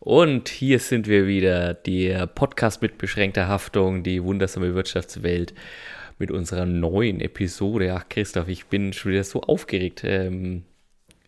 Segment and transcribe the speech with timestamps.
[0.00, 5.54] Und hier sind wir wieder, der Podcast mit beschränkter Haftung, die wundersame Wirtschaftswelt
[6.18, 7.94] mit unserer neuen Episode.
[7.94, 10.02] Ach, Christoph, ich bin schon wieder so aufgeregt.
[10.04, 10.64] Ähm,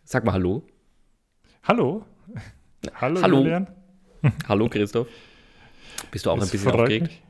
[0.04, 0.62] sag mal Hallo.
[1.64, 2.04] Hallo.
[2.94, 3.38] Hallo, Hallo.
[3.38, 3.66] Julian.
[4.48, 5.08] Hallo, Christoph.
[6.12, 7.06] Bist du auch das ein bisschen aufgeregt?
[7.08, 7.22] Mich.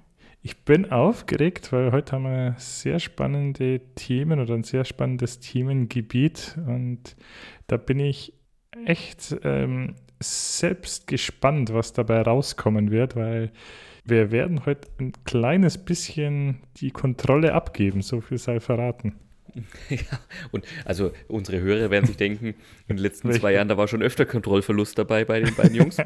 [0.43, 6.57] Ich bin aufgeregt, weil heute haben wir sehr spannende Themen oder ein sehr spannendes Themengebiet
[6.66, 7.14] und
[7.66, 8.32] da bin ich
[8.86, 13.50] echt ähm, selbst gespannt, was dabei rauskommen wird, weil
[14.04, 19.14] wir werden heute ein kleines bisschen die Kontrolle abgeben, so viel sei verraten.
[19.89, 20.21] Ja,
[20.53, 22.54] und also unsere Hörer werden sich denken,
[22.86, 25.96] in den letzten zwei Jahren, da war schon öfter Kontrollverlust dabei bei den beiden Jungs.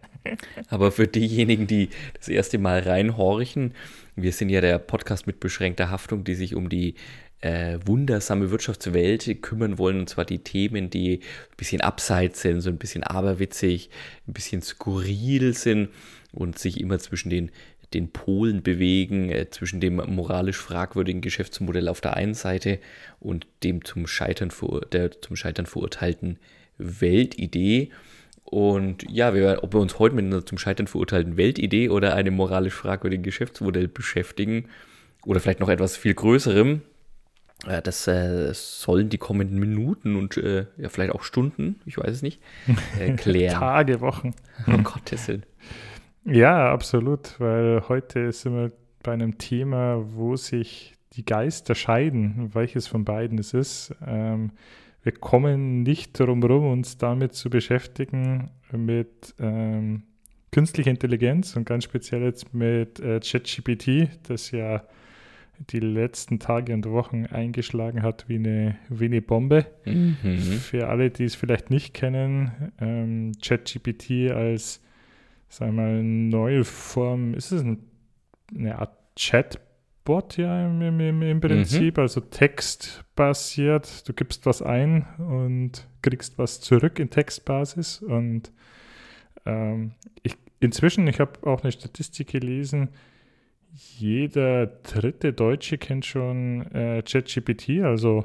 [0.68, 3.74] Aber für diejenigen, die das erste Mal reinhorchen,
[4.16, 6.94] wir sind ja der Podcast mit beschränkter Haftung, die sich um die
[7.40, 12.70] äh, wundersame Wirtschaftswelt kümmern wollen, und zwar die Themen, die ein bisschen abseits sind, so
[12.70, 13.90] ein bisschen aberwitzig,
[14.26, 15.90] ein bisschen skurril sind
[16.32, 17.50] und sich immer zwischen den
[17.94, 22.78] den Polen bewegen, äh, zwischen dem moralisch fragwürdigen Geschäftsmodell auf der einen Seite
[23.20, 24.52] und dem zum Scheitern,
[24.92, 26.38] der zum Scheitern verurteilten
[26.76, 27.90] Weltidee.
[28.44, 32.34] Und ja, wir, ob wir uns heute mit einer zum Scheitern verurteilten Weltidee oder einem
[32.34, 34.68] moralisch fragwürdigen Geschäftsmodell beschäftigen
[35.24, 36.82] oder vielleicht noch etwas viel Größerem,
[37.66, 42.10] äh, das äh, sollen die kommenden Minuten und äh, ja, vielleicht auch Stunden, ich weiß
[42.10, 42.40] es nicht,
[42.98, 43.58] äh, klären.
[43.58, 44.34] Tage, Wochen.
[44.66, 45.44] Um Gottes Willen.
[46.24, 52.86] Ja, absolut, weil heute sind wir bei einem Thema, wo sich die Geister scheiden, welches
[52.86, 53.94] von beiden es ist.
[54.06, 54.52] Ähm,
[55.02, 60.02] wir kommen nicht darum herum, uns damit zu beschäftigen, mit ähm,
[60.52, 64.82] künstlicher Intelligenz und ganz speziell jetzt mit äh, ChatGPT, das ja
[65.58, 69.66] die letzten Tage und Wochen eingeschlagen hat wie eine, wie eine Bombe.
[69.84, 70.16] Mhm.
[70.60, 74.80] Für alle, die es vielleicht nicht kennen, ähm, ChatGPT als
[75.48, 77.78] sagen wir mal, neue Form, ist es ein,
[78.54, 82.02] eine Art Chatbot ja im, im, im Prinzip, mhm.
[82.02, 84.08] also textbasiert.
[84.08, 88.02] Du gibst was ein und kriegst was zurück in Textbasis.
[88.02, 88.52] Und
[89.46, 92.90] ähm, ich, inzwischen, ich habe auch eine Statistik gelesen,
[93.72, 98.24] jeder dritte Deutsche kennt schon äh, ChatGPT, also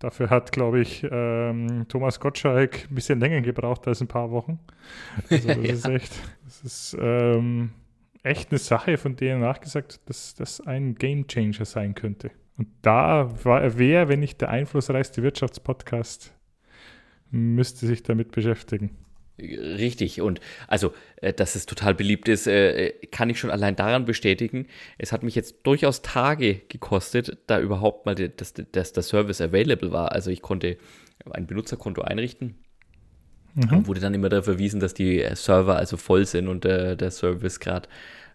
[0.00, 4.58] Dafür hat, glaube ich, ähm, Thomas Gottschalk ein bisschen länger gebraucht als ein paar Wochen.
[5.28, 5.62] Also das ja.
[5.62, 7.72] ist echt, das ist ähm,
[8.22, 12.30] echt eine Sache, von der nachgesagt, dass das ein Game Changer sein könnte.
[12.56, 16.34] Und da wäre, wenn nicht der einflussreichste Wirtschaftspodcast,
[17.30, 18.96] müsste sich damit beschäftigen.
[19.40, 20.20] Richtig.
[20.20, 24.66] Und also, äh, dass es total beliebt ist, äh, kann ich schon allein daran bestätigen.
[24.98, 29.92] Es hat mich jetzt durchaus Tage gekostet, da überhaupt mal, dass, dass der Service available
[29.92, 30.12] war.
[30.12, 30.76] Also ich konnte
[31.30, 32.56] ein Benutzerkonto einrichten.
[33.54, 33.78] Mhm.
[33.78, 37.10] Und wurde dann immer darauf verwiesen, dass die Server also voll sind und äh, der
[37.10, 37.88] Service gerade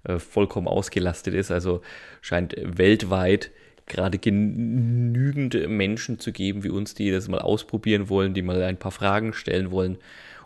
[0.04, 1.52] äh, vollkommen ausgelastet ist.
[1.52, 1.82] Also
[2.22, 3.52] scheint weltweit
[3.88, 8.78] gerade genügend Menschen zu geben wie uns, die das mal ausprobieren wollen, die mal ein
[8.78, 9.98] paar Fragen stellen wollen.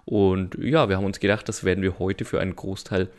[0.10, 3.10] Und ja, wir haben uns gedacht, das werden wir heute für einen Großteil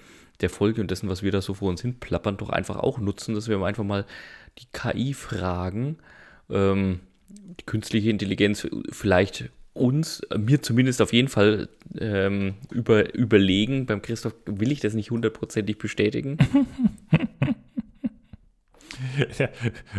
[0.40, 2.98] der Folge und dessen, was wir da so vor uns hin plappern, doch einfach auch
[2.98, 4.04] nutzen, dass wir einfach mal
[4.58, 5.98] die KI fragen,
[6.50, 13.86] ähm, die künstliche Intelligenz vielleicht uns, mir zumindest auf jeden Fall ähm, über, überlegen.
[13.86, 16.38] Beim Christoph will ich das nicht hundertprozentig bestätigen.
[19.38, 19.48] Ja,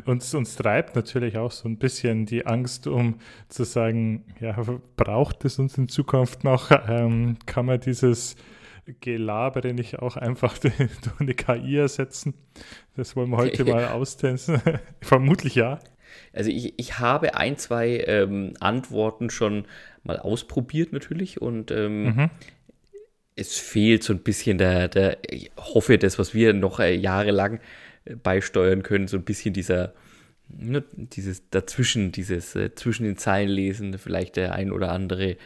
[0.05, 3.15] uns, uns treibt natürlich auch so ein bisschen die Angst, um
[3.49, 4.55] zu sagen, ja,
[4.95, 6.71] braucht es uns in Zukunft noch?
[6.87, 8.35] Ähm, kann man dieses
[8.99, 10.73] Gelabere nicht auch einfach durch
[11.19, 12.33] eine KI ersetzen?
[12.95, 14.61] Das wollen wir heute mal austesten.
[15.01, 15.79] Vermutlich ja.
[16.33, 19.65] Also ich, ich habe ein, zwei ähm, Antworten schon
[20.03, 22.29] mal ausprobiert natürlich und ähm, mhm.
[23.35, 27.59] es fehlt so ein bisschen der, der, ich hoffe, das, was wir noch äh, jahrelang
[28.23, 29.93] beisteuern können, so ein bisschen dieser,
[30.49, 35.37] ne, dieses dazwischen, dieses äh, zwischen den Zeilen lesen, vielleicht der ein oder andere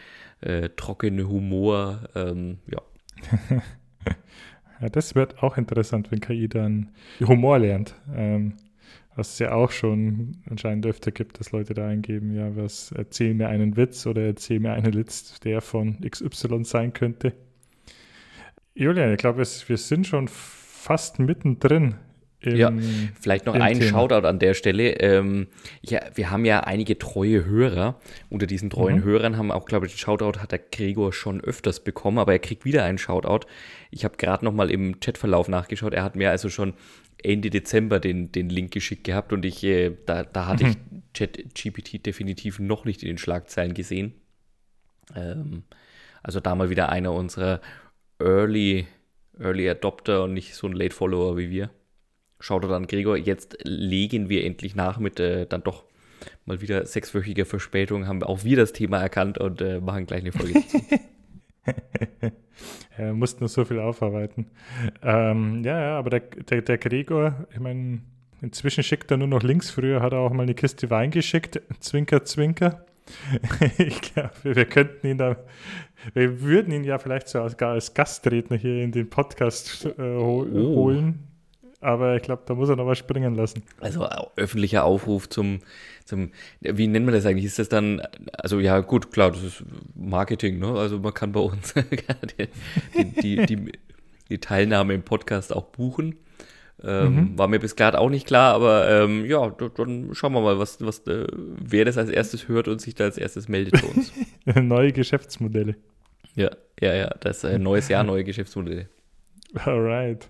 [0.42, 2.82] äh, trockene Humor, ähm, ja.
[4.82, 4.90] ja.
[4.90, 7.96] Das wird auch interessant, wenn KI dann Humor lernt.
[8.14, 8.54] Ähm,
[9.16, 13.34] was es ja auch schon anscheinend öfter gibt, dass Leute da eingeben, ja, was erzähl
[13.34, 17.34] mir einen Witz oder erzähl mir einen Witz, der von XY sein könnte.
[18.74, 21.96] Julian, ich glaube, wir sind schon fast mittendrin
[22.46, 22.72] im, ja,
[23.20, 23.90] vielleicht noch ein Thema.
[23.90, 25.00] Shoutout an der Stelle.
[25.00, 25.48] Ähm,
[25.82, 28.00] ja, wir haben ja einige treue Hörer.
[28.30, 29.04] Unter diesen treuen mhm.
[29.04, 32.40] Hörern haben auch, glaube ich, den Shoutout hat der Gregor schon öfters bekommen, aber er
[32.40, 33.48] kriegt wieder einen Shoutout.
[33.92, 35.94] Ich habe gerade noch mal im Chatverlauf nachgeschaut.
[35.94, 36.74] Er hat mir also schon
[37.24, 40.70] Ende Dezember den, den Link geschickt gehabt und ich, äh, da, da hatte mhm.
[40.72, 40.78] ich
[41.14, 44.14] ChatGPT definitiv noch nicht in den Schlagzeilen gesehen.
[45.16, 45.64] Ähm,
[46.24, 47.62] also da mal wieder einer unserer
[48.20, 48.88] Early,
[49.40, 51.70] Early Adopter und nicht so ein Late Follower wie wir.
[52.40, 55.86] Schaut er dann, Gregor, jetzt legen wir endlich nach mit äh, dann doch
[56.46, 60.32] mal wieder sechswöchiger Verspätung, haben auch wir das Thema erkannt und äh, machen gleich eine
[60.32, 60.82] Folge dazu.
[62.98, 64.48] er musste nur so viel aufarbeiten.
[65.02, 68.02] Ähm, ja, ja, aber der, der, der Gregor, ich meine,
[68.42, 69.72] inzwischen schickt er nur noch links.
[69.72, 71.62] Früher hat er auch mal eine Kiste Wein geschickt.
[71.80, 72.86] Zwinker, zwinker.
[73.78, 75.38] ich glaube, wir könnten ihn da,
[76.14, 80.76] wir würden ihn ja vielleicht sogar als Gastredner hier in den Podcast äh, hol oh.
[80.76, 81.35] holen.
[81.86, 83.62] Aber ich glaube, da muss er noch was springen lassen.
[83.80, 85.60] Also öffentlicher Aufruf zum,
[86.04, 87.46] zum, wie nennt man das eigentlich?
[87.46, 88.02] Ist das dann,
[88.34, 90.70] also ja gut, klar, das ist Marketing, ne?
[90.70, 91.76] Also man kann bei uns
[92.98, 93.72] die, die, die,
[94.30, 96.16] die, Teilnahme im Podcast auch buchen.
[96.84, 97.38] Ähm, mhm.
[97.38, 99.48] War mir bis gerade auch nicht klar, aber ähm, ja,
[99.78, 103.04] dann schauen wir mal, was, was, äh, wer das als erstes hört und sich da
[103.04, 104.12] als erstes meldet für uns.
[104.60, 105.76] neue Geschäftsmodelle.
[106.34, 106.50] Ja,
[106.82, 108.90] ja, ja, das ist ein neues Jahr, neue Geschäftsmodelle.
[109.54, 110.28] Alright.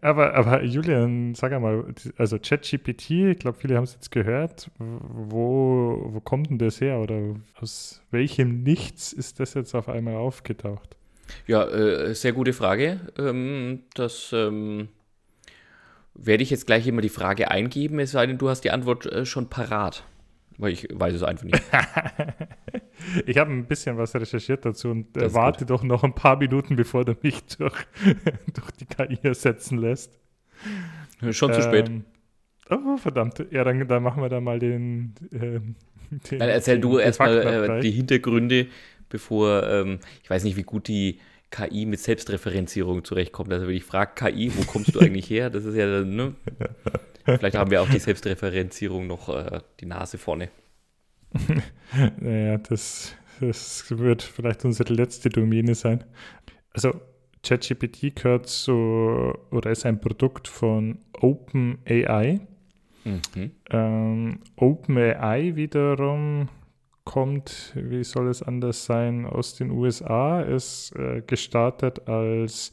[0.00, 4.70] Aber, aber Julian, sag einmal, also ChatGPT, ich glaube, viele haben es jetzt gehört.
[4.78, 10.16] Wo, wo kommt denn das her oder aus welchem Nichts ist das jetzt auf einmal
[10.16, 10.96] aufgetaucht?
[11.46, 13.00] Ja, äh, sehr gute Frage.
[13.18, 14.88] Ähm, das ähm,
[16.14, 19.06] werde ich jetzt gleich immer die Frage eingeben, es sei denn, du hast die Antwort
[19.06, 20.04] äh, schon parat.
[20.58, 21.62] Weil ich weiß es einfach nicht.
[23.26, 26.76] ich habe ein bisschen was recherchiert dazu und äh, warte doch noch ein paar Minuten,
[26.76, 27.74] bevor du mich durch,
[28.54, 30.18] durch die KI ersetzen lässt.
[31.30, 31.88] Schon zu spät.
[31.88, 32.04] Ähm,
[32.70, 33.44] oh, verdammt.
[33.50, 35.14] Ja, dann, dann machen wir da mal den.
[35.32, 35.76] Ähm,
[36.30, 38.66] den dann erzähl den, du erstmal äh, die Hintergründe,
[39.08, 39.66] bevor.
[39.68, 41.18] Ähm, ich weiß nicht, wie gut die
[41.50, 43.52] KI mit Selbstreferenzierung zurechtkommt.
[43.52, 45.50] Also, wenn ich frage KI, wo kommst du eigentlich her?
[45.50, 46.34] Das ist ja, ne?
[47.24, 50.50] Vielleicht haben wir auch die Selbstreferenzierung noch äh, die Nase vorne.
[52.20, 56.04] naja, das, das wird vielleicht unsere letzte Domäne sein.
[56.72, 57.00] Also
[57.42, 62.40] ChatGPT gehört so oder ist ein Produkt von OpenAI.
[63.04, 63.50] Mhm.
[63.70, 66.48] Ähm, OpenAI wiederum
[67.04, 72.70] kommt, wie soll es anders sein, aus den USA, ist äh, gestartet als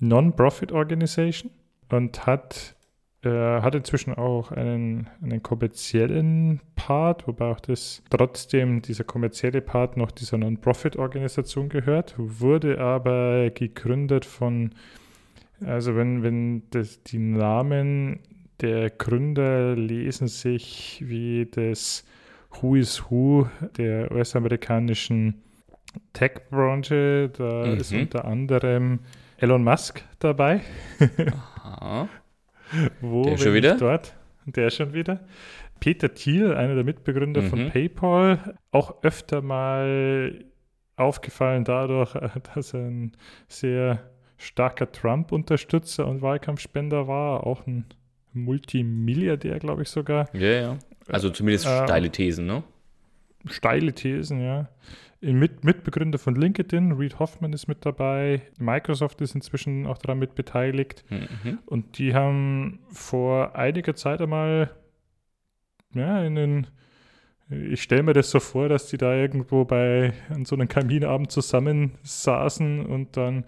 [0.00, 1.50] Non-Profit Organization
[1.90, 2.76] und hat
[3.24, 9.96] er hat inzwischen auch einen, einen kommerziellen Part, wobei auch das trotzdem dieser kommerzielle Part
[9.96, 14.72] noch dieser Non-Profit-Organisation gehört, wurde aber gegründet von,
[15.64, 18.20] also wenn, wenn das, die Namen
[18.60, 22.04] der Gründer lesen sich wie das
[22.60, 25.42] Who is Who der US-amerikanischen
[26.12, 27.76] Tech-Branche, da mhm.
[27.78, 29.00] ist unter anderem
[29.38, 30.60] Elon Musk dabei.
[31.62, 32.08] Aha.
[33.00, 33.76] Wo der schon wieder?
[33.76, 34.14] dort?
[34.46, 35.20] Der schon wieder.
[35.80, 37.48] Peter Thiel, einer der Mitbegründer mhm.
[37.48, 40.44] von PayPal, auch öfter mal
[40.96, 42.14] aufgefallen dadurch,
[42.54, 43.12] dass er ein
[43.48, 47.86] sehr starker Trump-Unterstützer und Wahlkampfspender war, auch ein
[48.32, 50.28] Multimilliardär, glaube ich sogar.
[50.34, 50.78] Ja, ja.
[51.08, 52.62] Also zumindest äh, steile Thesen, ne?
[53.46, 54.68] Steile Thesen, ja.
[55.32, 60.34] Mit, Mitbegründer von LinkedIn, Reed Hoffman ist mit dabei, Microsoft ist inzwischen auch daran mit
[60.34, 61.04] beteiligt.
[61.08, 61.58] Mhm.
[61.66, 64.70] Und die haben vor einiger Zeit einmal
[65.94, 66.66] ja, in den,
[67.48, 71.30] ich stelle mir das so vor, dass die da irgendwo bei an so einem Kaminabend
[71.30, 73.44] zusammen saßen und dann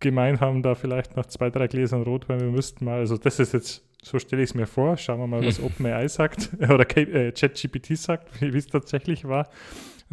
[0.00, 3.52] gemeint haben, da vielleicht noch zwei, drei Gläsern Rotwein, wir müssten mal, also das ist
[3.52, 7.30] jetzt, so stelle ich es mir vor, schauen wir mal, was OpenAI sagt oder äh,
[7.30, 9.48] ChatGPT sagt, wie es tatsächlich war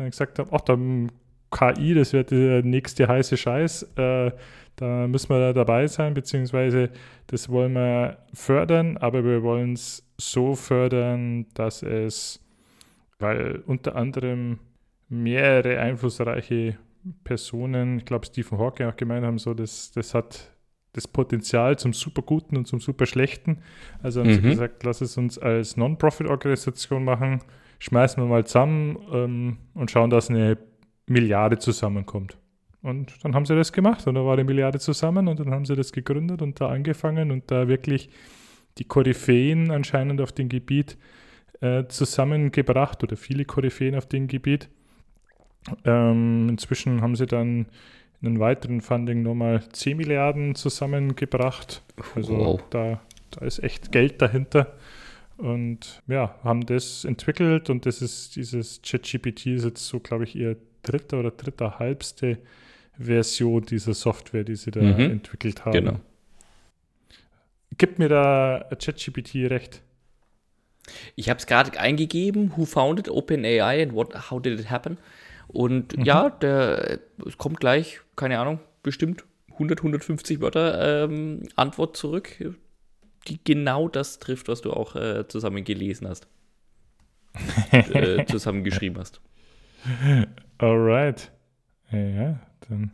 [0.06, 1.12] gesagt habe, ach, dann
[1.51, 4.32] KI, das wird der nächste heiße Scheiß, äh,
[4.75, 6.89] da müssen wir dabei sein, beziehungsweise
[7.27, 12.39] das wollen wir fördern, aber wir wollen es so fördern, dass es,
[13.18, 14.60] weil unter anderem
[15.10, 16.77] mehrere einflussreiche
[17.24, 20.51] Personen, ich glaube Stephen Hawking auch gemeint haben, so das, das hat
[20.94, 23.62] das Potenzial zum Superguten und zum Superschlechten.
[24.01, 24.36] Also haben mhm.
[24.36, 27.41] sie gesagt, lass es uns als Non-Profit-Organisation machen
[27.80, 30.58] schmeißen wir mal zusammen ähm, und schauen, dass eine
[31.08, 32.38] Milliarde zusammenkommt.
[32.82, 35.66] Und dann haben sie das gemacht und da war die Milliarde zusammen und dann haben
[35.66, 38.10] sie das gegründet und da angefangen und da wirklich
[38.78, 40.98] die Koryphäen anscheinend auf dem Gebiet
[41.60, 44.70] äh, zusammengebracht oder viele Koryphäen auf dem Gebiet.
[45.84, 47.68] Ähm, inzwischen haben sie dann
[48.22, 51.84] in einem weiteren Funding nochmal 10 Milliarden zusammengebracht.
[52.16, 52.62] Also wow.
[52.70, 54.74] da, da ist echt Geld dahinter.
[55.39, 60.36] Und ja, haben das entwickelt und das ist dieses ChatGPT ist jetzt so, glaube ich,
[60.36, 62.39] ihr dritter oder dritter halbste
[62.98, 65.00] Version dieser Software, die sie da mhm.
[65.00, 65.72] entwickelt haben.
[65.72, 66.00] Genau.
[67.77, 69.81] Gibt mir da ChatGPT recht?
[71.15, 74.98] Ich habe es gerade eingegeben, who founded OpenAI and what, how did it happen?
[75.48, 76.03] Und mhm.
[76.03, 82.38] ja, der, es kommt gleich, keine Ahnung, bestimmt 100, 150 Wörter ähm, Antwort zurück,
[83.30, 86.28] die genau das trifft, was du auch äh, zusammen gelesen hast.
[87.72, 89.22] äh, zusammen geschrieben hast.
[90.58, 91.32] Alright.
[91.92, 92.92] Ja, dann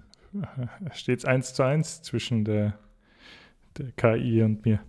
[0.94, 2.78] steht es eins zu eins zwischen der,
[3.78, 4.80] der KI und mir.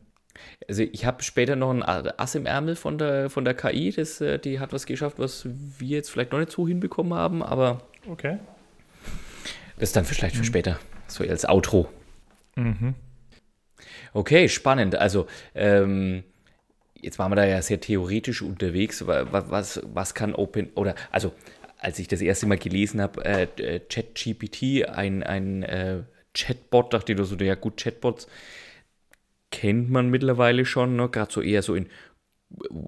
[0.69, 4.21] Also ich habe später noch ein Ass im Ärmel von der, von der KI, das,
[4.21, 7.83] äh, die hat was geschafft, was wir jetzt vielleicht noch nicht so hinbekommen haben, aber
[8.09, 8.39] okay.
[9.77, 10.47] das ist dann vielleicht für mhm.
[10.47, 11.89] später, so als Outro.
[12.57, 12.95] Mhm.
[14.17, 14.95] Okay, spannend.
[14.95, 16.25] Also ähm,
[16.95, 19.07] jetzt waren wir da ja sehr theoretisch unterwegs.
[19.07, 21.33] Was, was, was kann Open oder also
[21.79, 26.05] als ich das erste Mal gelesen habe, äh, äh ChatGPT, ein, ein äh,
[26.35, 28.27] Chatbot, dachte ich so, ja gut, Chatbots
[29.51, 31.11] kennt man mittlerweile schon, ne?
[31.11, 31.91] gerade so eher so in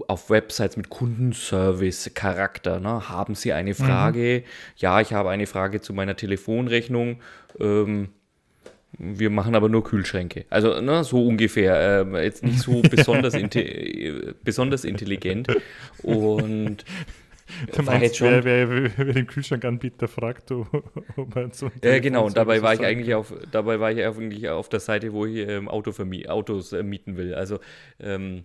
[0.07, 2.81] auf Websites mit Kundenservice-Charakter.
[2.81, 3.11] Ne?
[3.11, 4.45] Haben Sie eine Frage?
[4.45, 4.49] Mhm.
[4.77, 7.21] Ja, ich habe eine Frage zu meiner Telefonrechnung.
[7.61, 8.15] Ähm,
[8.97, 10.47] wir machen aber nur Kühlschränke.
[10.51, 12.07] Also ne, so ungefähr.
[12.13, 15.49] Äh, jetzt nicht so besonders, inte besonders intelligent.
[16.03, 16.85] Und
[17.75, 22.27] Du meinst, wer, wer, wer, den Kühlschrankanbieter fragt, ob man so Ja, genau.
[22.27, 25.49] Und dabei war ich eigentlich auf, dabei war ich eigentlich auf der Seite, wo ich
[25.49, 25.93] ähm, Auto
[26.29, 27.35] Autos äh, mieten will.
[27.35, 27.59] Also
[28.01, 28.45] ähm,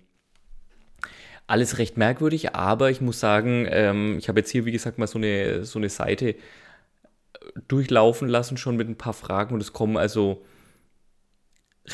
[1.47, 5.07] alles recht merkwürdig, aber ich muss sagen, ähm, ich habe jetzt hier, wie gesagt, mal
[5.07, 6.35] so eine, so eine Seite
[7.67, 10.43] durchlaufen lassen, schon mit ein paar Fragen und es kommen also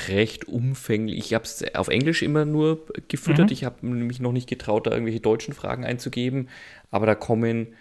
[0.07, 1.17] recht umfänglich.
[1.17, 3.47] Ich habe es auf Englisch immer nur gefüttert.
[3.47, 3.53] Mhm.
[3.53, 6.49] Ich habe mich noch nicht getraut, da irgendwelche deutschen Fragen einzugeben.
[6.91, 7.73] Aber da kommen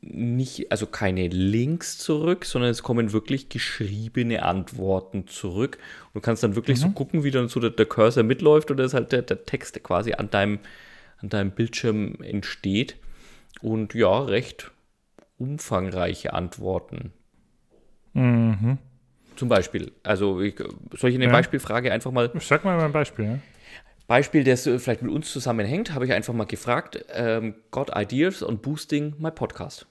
[0.00, 5.78] nicht, also keine Links zurück, sondern es kommen wirklich geschriebene Antworten zurück.
[6.06, 6.82] Und du kannst dann wirklich mhm.
[6.82, 9.82] so gucken, wie dann so der, der Cursor mitläuft oder ist halt der, der Text
[9.82, 10.60] quasi an deinem,
[11.18, 12.96] an deinem Bildschirm entsteht.
[13.60, 14.70] Und ja, recht
[15.40, 17.12] umfangreiche Antworten.
[18.12, 18.78] Mhm.
[19.36, 19.92] Zum Beispiel.
[20.02, 20.56] Also, ich,
[20.96, 21.32] soll ich eine ja.
[21.32, 22.30] Beispielfrage einfach mal.
[22.40, 23.24] Sag mal ein Beispiel.
[23.24, 23.38] Ja.
[24.06, 28.58] Beispiel, das vielleicht mit uns zusammenhängt, habe ich einfach mal gefragt: ähm, Got ideas on
[28.58, 29.86] boosting my podcast?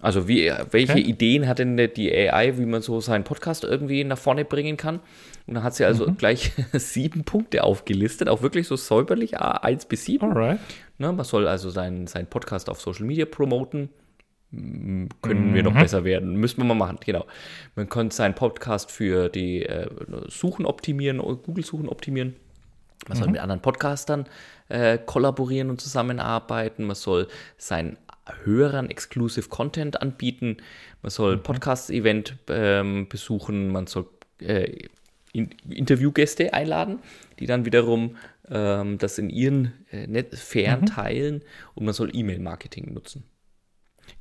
[0.00, 1.00] Also, wie, welche okay.
[1.02, 5.00] Ideen hat denn die AI, wie man so seinen Podcast irgendwie nach vorne bringen kann?
[5.46, 6.16] Und dann hat sie also mhm.
[6.16, 10.30] gleich sieben Punkte aufgelistet, auch wirklich so säuberlich, 1 bis 7.
[10.30, 10.60] Alright.
[10.98, 13.90] Ne, man soll also seinen, seinen Podcast auf Social Media promoten
[14.50, 15.80] können wir noch mhm.
[15.80, 16.36] besser werden.
[16.36, 17.26] Müssen wir mal machen, genau.
[17.76, 19.88] Man könnte seinen Podcast für die äh,
[20.28, 22.34] Suchen optimieren, Google-Suchen optimieren.
[23.06, 23.22] Man mhm.
[23.22, 24.26] soll mit anderen Podcastern
[24.68, 26.84] äh, kollaborieren und zusammenarbeiten.
[26.84, 27.28] Man soll
[27.58, 27.98] seinen
[28.44, 30.58] Hörern Exclusive Content anbieten.
[31.02, 31.42] Man soll mhm.
[31.42, 33.68] Podcast-Event ähm, besuchen.
[33.68, 34.06] Man soll
[34.40, 34.86] äh,
[35.32, 37.00] in Interviewgäste einladen,
[37.38, 38.16] die dann wiederum
[38.50, 40.86] ähm, das in ihren äh, Sphären mhm.
[40.86, 41.44] teilen.
[41.74, 43.24] Und man soll E-Mail-Marketing nutzen.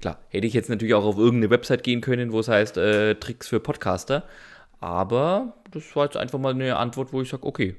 [0.01, 3.15] Klar, hätte ich jetzt natürlich auch auf irgendeine Website gehen können, wo es heißt äh,
[3.15, 4.23] Tricks für Podcaster.
[4.79, 7.75] Aber das war jetzt einfach mal eine Antwort, wo ich sage, okay,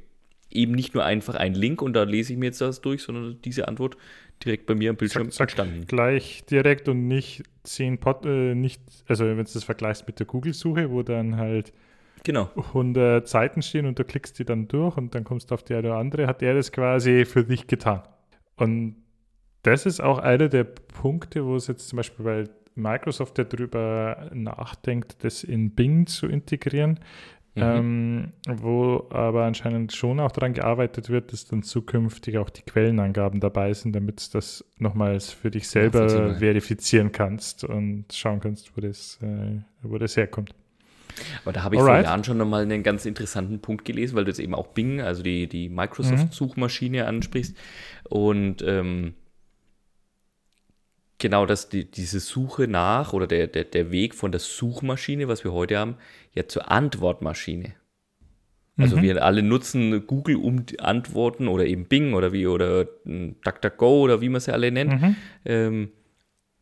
[0.51, 3.41] eben nicht nur einfach ein Link und da lese ich mir jetzt das durch, sondern
[3.43, 3.97] diese Antwort
[4.45, 5.87] direkt bei mir am Bildschirm sag, entstanden.
[5.87, 10.27] Gleich direkt und nicht zehn Pod, äh, nicht, also wenn du das vergleichst mit der
[10.27, 11.73] Google-Suche, wo dann halt
[12.25, 12.51] genau.
[12.57, 15.75] 100 Seiten stehen und du klickst die dann durch und dann kommst du auf die
[15.75, 18.03] eine oder andere, hat er das quasi für dich getan.
[18.57, 18.97] Und
[19.69, 24.31] das ist auch einer der Punkte, wo es jetzt zum Beispiel, weil Microsoft ja darüber
[24.33, 27.01] nachdenkt, das in Bing zu integrieren,
[27.55, 27.63] mhm.
[27.63, 33.41] ähm, wo aber anscheinend schon auch daran gearbeitet wird, dass dann zukünftig auch die Quellenangaben
[33.41, 38.81] dabei sind, damit du das nochmals für dich selber verifizieren kannst und schauen kannst, wo
[38.81, 40.55] das, äh, wo das herkommt.
[41.43, 42.05] Aber da habe ich Alright.
[42.05, 45.01] vor Jahren schon nochmal einen ganz interessanten Punkt gelesen, weil du jetzt eben auch Bing,
[45.01, 47.57] also die, die Microsoft-Suchmaschine ansprichst.
[48.09, 49.15] Und ähm,
[51.19, 55.45] genau dass die, diese Suche nach oder der, der, der Weg von der Suchmaschine, was
[55.45, 55.97] wir heute haben,
[56.35, 57.75] ja zur Antwortmaschine.
[58.77, 59.03] Also mhm.
[59.03, 64.29] wir alle nutzen Google um Antworten oder eben Bing oder wie oder DuckDuckGo oder wie
[64.29, 65.17] man sie alle nennt, mhm.
[65.45, 65.91] ähm,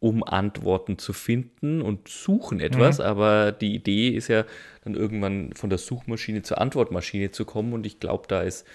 [0.00, 2.98] um Antworten zu finden und suchen etwas.
[2.98, 3.04] Mhm.
[3.04, 4.44] Aber die Idee ist ja
[4.82, 8.66] dann irgendwann von der Suchmaschine zur Antwortmaschine zu kommen und ich glaube, da ist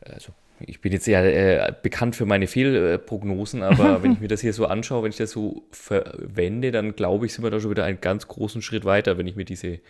[0.00, 4.40] also ich bin jetzt ja äh, bekannt für meine Fehlprognosen, aber wenn ich mir das
[4.40, 7.70] hier so anschaue, wenn ich das so verwende, dann glaube ich, sind wir da schon
[7.70, 9.80] wieder einen ganz großen Schritt weiter, wenn ich mir diese,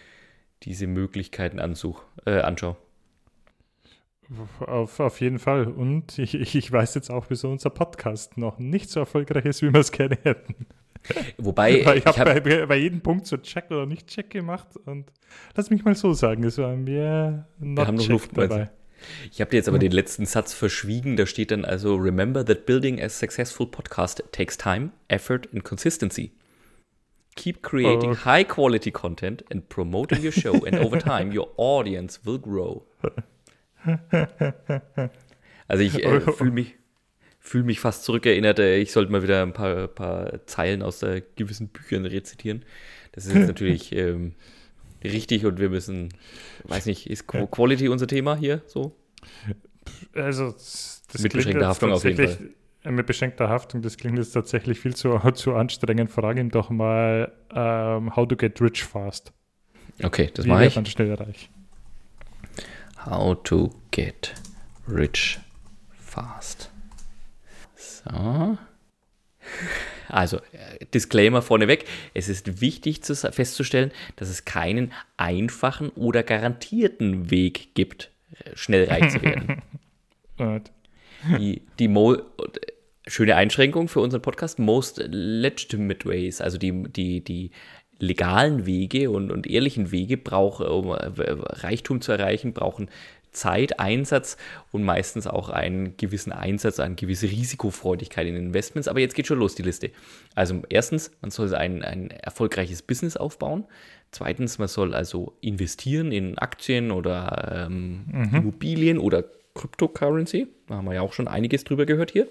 [0.63, 2.77] diese Möglichkeiten ansuch, äh, anschaue.
[4.61, 5.67] Auf, auf jeden Fall.
[5.67, 9.73] Und ich, ich weiß jetzt auch, wieso unser Podcast noch nicht so erfolgreich ist, wie
[9.73, 10.67] wir es gerne hätten.
[11.39, 15.11] Wobei, ich habe hab bei, bei, jedem Punkt so Check oder nicht Check gemacht und
[15.55, 18.71] lass mich mal so sagen, es war mir not wir haben noch Luft dabei.
[19.33, 21.17] Ich habe dir jetzt aber den letzten Satz verschwiegen.
[21.17, 26.33] Da steht dann also: Remember that building a successful podcast takes time, effort and consistency.
[27.37, 28.25] Keep creating oh.
[28.25, 32.85] high quality content and promoting your show, and over time your audience will grow.
[35.69, 36.75] Also ich äh, fühle mich,
[37.39, 38.59] fühl mich fast zurückerinnert.
[38.59, 42.65] Äh, ich sollte mal wieder ein paar, paar Zeilen aus äh, gewissen Büchern rezitieren.
[43.13, 44.35] Das ist jetzt natürlich ähm,
[45.03, 46.11] richtig und wir müssen,
[46.65, 48.97] weiß nicht, ist Quality unser Thema hier so?
[50.15, 52.51] Also das mit beschränkter Haftung auf jeden Fall.
[52.85, 56.11] Mit beschränkter Haftung, das klingt jetzt tatsächlich viel zu, zu anstrengend.
[56.11, 59.33] Frage ihn doch mal, um, ähm, how to get rich fast.
[60.03, 60.77] Okay, das mache ich.
[60.77, 61.51] Man schnell reich.
[63.05, 64.35] How to get
[64.87, 65.39] rich
[65.91, 66.71] fast.
[67.77, 68.59] So.
[70.09, 71.85] Also, äh, Disclaimer vorneweg.
[72.15, 78.11] Es ist wichtig zu, festzustellen, dass es keinen einfachen oder garantierten Weg gibt,
[78.45, 79.63] äh, schnell reich zu werden.
[81.39, 82.17] die, die Mo
[83.09, 87.51] schöne Einschränkung für unseren Podcast, most legitimate ways, also die, die, die
[87.99, 92.89] legalen Wege und, und ehrlichen Wege brauchen, um äh, Reichtum zu erreichen, brauchen
[93.33, 94.37] Zeit, Einsatz
[94.73, 98.89] und meistens auch einen gewissen Einsatz, eine gewisse Risikofreudigkeit in Investments.
[98.89, 99.91] Aber jetzt geht schon los die Liste.
[100.35, 103.65] Also erstens, man soll ein, ein erfolgreiches Business aufbauen.
[104.11, 108.37] Zweitens, man soll also investieren in Aktien oder ähm, mhm.
[108.37, 109.25] Immobilien oder
[109.55, 110.49] Cryptocurrency.
[110.67, 112.27] Da haben wir ja auch schon einiges drüber gehört hier.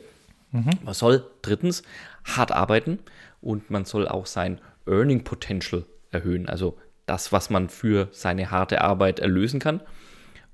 [0.52, 0.72] Mhm.
[0.84, 1.84] Man soll drittens
[2.24, 3.00] hart arbeiten
[3.42, 6.48] und man soll auch sein Earning Potential erhöhen.
[6.48, 9.82] Also das, was man für seine harte Arbeit erlösen kann.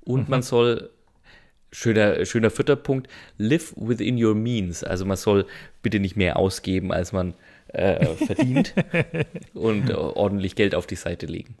[0.00, 0.30] Und mhm.
[0.30, 0.90] man soll,
[1.72, 4.84] schöner, schöner vierter Punkt, live within your means.
[4.84, 5.46] Also man soll
[5.82, 7.34] bitte nicht mehr ausgeben, als man
[7.68, 8.74] äh, verdient
[9.54, 11.56] und äh, ordentlich Geld auf die Seite legen.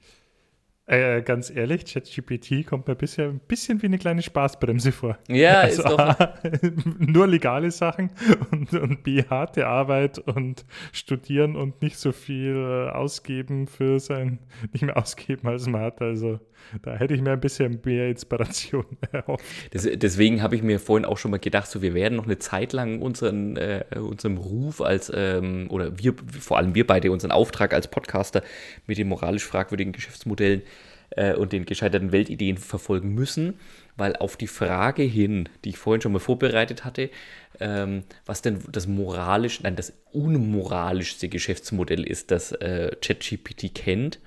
[0.86, 5.16] Äh, ganz ehrlich, ChatGPT kommt mir bisher ein bisschen wie eine kleine Spaßbremse vor.
[5.28, 5.98] Ja, also, ist doch.
[5.98, 6.34] A,
[6.98, 8.10] nur legale Sachen
[8.50, 14.40] und, und B, harte Arbeit und studieren und nicht so viel äh, ausgeben für sein,
[14.72, 16.02] nicht mehr ausgeben als man hat.
[16.02, 16.38] Also
[16.82, 19.44] da hätte ich mir ein bisschen mehr Inspiration erhofft.
[19.72, 22.38] Das, deswegen habe ich mir vorhin auch schon mal gedacht, so wir werden noch eine
[22.38, 27.32] Zeit lang unseren, äh, unserem Ruf als, ähm, oder wir, vor allem wir beide, unseren
[27.32, 28.42] Auftrag als Podcaster
[28.86, 30.62] mit den moralisch fragwürdigen Geschäftsmodellen
[31.16, 33.54] äh, und den gescheiterten Weltideen verfolgen müssen,
[33.96, 37.10] weil auf die Frage hin, die ich vorhin schon mal vorbereitet hatte,
[37.60, 44.20] ähm, was denn das moralisch, nein, das unmoralischste Geschäftsmodell ist, das äh, ChatGPT kennt,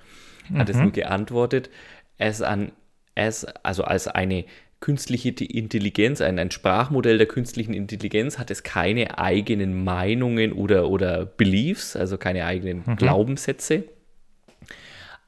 [0.50, 0.58] mhm.
[0.60, 0.84] hat es mhm.
[0.84, 1.70] nur geantwortet,
[2.18, 2.72] es an,
[3.16, 4.46] es, also als eine
[4.80, 11.26] künstliche Intelligenz, ein, ein Sprachmodell der künstlichen Intelligenz, hat es keine eigenen Meinungen oder, oder
[11.26, 12.96] Beliefs, also keine eigenen mhm.
[12.96, 13.86] Glaubenssätze.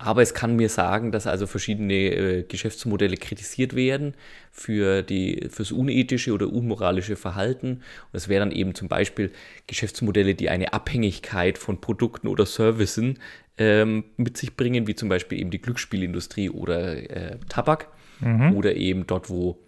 [0.02, 4.16] Aber es kann mir sagen, dass also verschiedene äh, Geschäftsmodelle kritisiert werden
[4.50, 7.68] für die, fürs unethische oder unmoralische Verhalten.
[7.70, 9.34] Und es wären dann eben zum Beispiel
[9.68, 13.16] Geschäftsmodelle, die eine Abhängigkeit von Produkten oder Services
[13.58, 17.90] ähm, mit sich bringen, wie zum Beispiel eben die Glücksspielindustrie oder äh, Tabak.
[18.22, 18.56] Mhm.
[18.56, 19.60] Oder eben dort, wo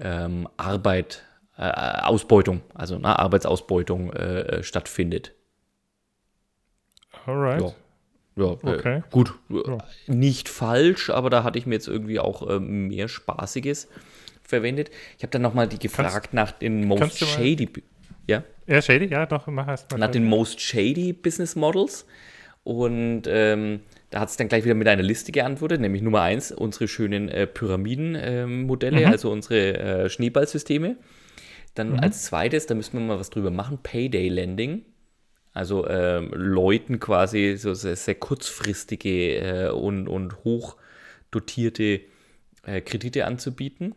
[0.00, 1.24] ähm, Arbeit,
[1.56, 5.32] äh, Ausbeutung, also na, Arbeitsausbeutung äh, stattfindet.
[7.24, 7.60] Alright.
[7.60, 7.72] Ja.
[8.36, 8.96] Ja, äh, okay.
[8.98, 9.34] Äh, gut.
[9.48, 9.78] Ja.
[10.06, 13.88] Nicht falsch, aber da hatte ich mir jetzt irgendwie auch äh, mehr Spaßiges
[14.42, 14.90] verwendet.
[15.16, 17.68] Ich habe dann nochmal die gefragt kannst, nach den Most Shady.
[18.26, 18.44] Ja?
[18.66, 19.98] Ja, Shady, ja, doch, mach erst mal.
[19.98, 22.06] Nach den Most Shady Business Models.
[22.64, 26.50] Und ähm, da hat es dann gleich wieder mit einer Liste geantwortet, nämlich Nummer eins,
[26.50, 29.12] unsere schönen äh, Pyramidenmodelle, mhm.
[29.12, 30.96] also unsere äh, Schneeballsysteme.
[31.74, 32.00] Dann mhm.
[32.00, 34.82] als zweites, da müssen wir mal was drüber machen, Payday Lending.
[35.54, 40.76] Also ähm, Leuten quasi so sehr, sehr kurzfristige äh, und, und hoch
[41.30, 42.00] dotierte
[42.64, 43.94] äh, Kredite anzubieten.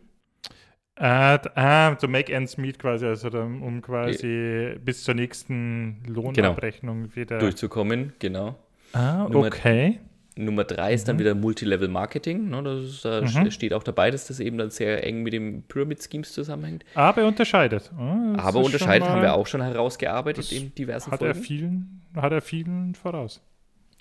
[0.94, 4.78] Ah, ah, to make ends meet quasi, also um quasi ja.
[4.78, 7.16] bis zur nächsten Lohnabrechnung genau.
[7.16, 8.56] wieder durchzukommen, genau.
[8.92, 10.00] Ah, okay.
[10.44, 11.20] Nummer drei ist dann mhm.
[11.20, 12.48] wieder Multilevel Marketing.
[12.48, 12.62] Ne?
[12.62, 13.50] Das, da mhm.
[13.50, 16.84] steht auch dabei, dass das eben dann sehr eng mit dem Pyramid Schemes zusammenhängt.
[16.94, 17.90] Aber unterscheidet.
[17.98, 21.38] Oh, Aber unterscheidet haben wir auch schon herausgearbeitet in diversen hat Folgen.
[21.38, 23.40] Er vielen, hat er vielen voraus.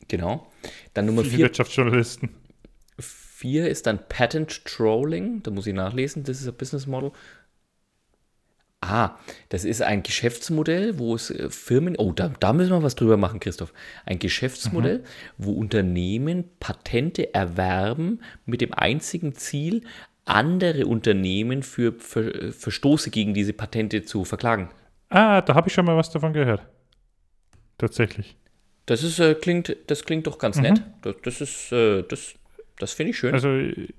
[0.07, 0.47] Genau.
[0.93, 1.45] Dann Nummer Viele vier.
[1.45, 2.29] Wirtschaftsjournalisten.
[2.99, 5.41] Vier ist dann Patent Trolling.
[5.43, 6.23] Da muss ich nachlesen.
[6.23, 7.11] Das ist ein Business Model.
[8.89, 9.19] Ah,
[9.49, 13.17] das ist ein Geschäftsmodell, wo es äh, Firmen, oh, da, da müssen wir was drüber
[13.17, 13.73] machen, Christoph.
[14.05, 15.03] Ein Geschäftsmodell, mhm.
[15.37, 19.83] wo Unternehmen Patente erwerben mit dem einzigen Ziel,
[20.25, 24.69] andere Unternehmen für Ver Verstoße gegen diese Patente zu verklagen.
[25.09, 26.61] Ah, da habe ich schon mal was davon gehört.
[27.77, 28.35] Tatsächlich.
[28.85, 30.63] Das ist, äh, klingt, das klingt doch ganz mhm.
[30.63, 30.81] nett.
[31.01, 32.35] Das, das ist, äh, das,
[32.79, 33.33] das finde ich schön.
[33.33, 33.49] Also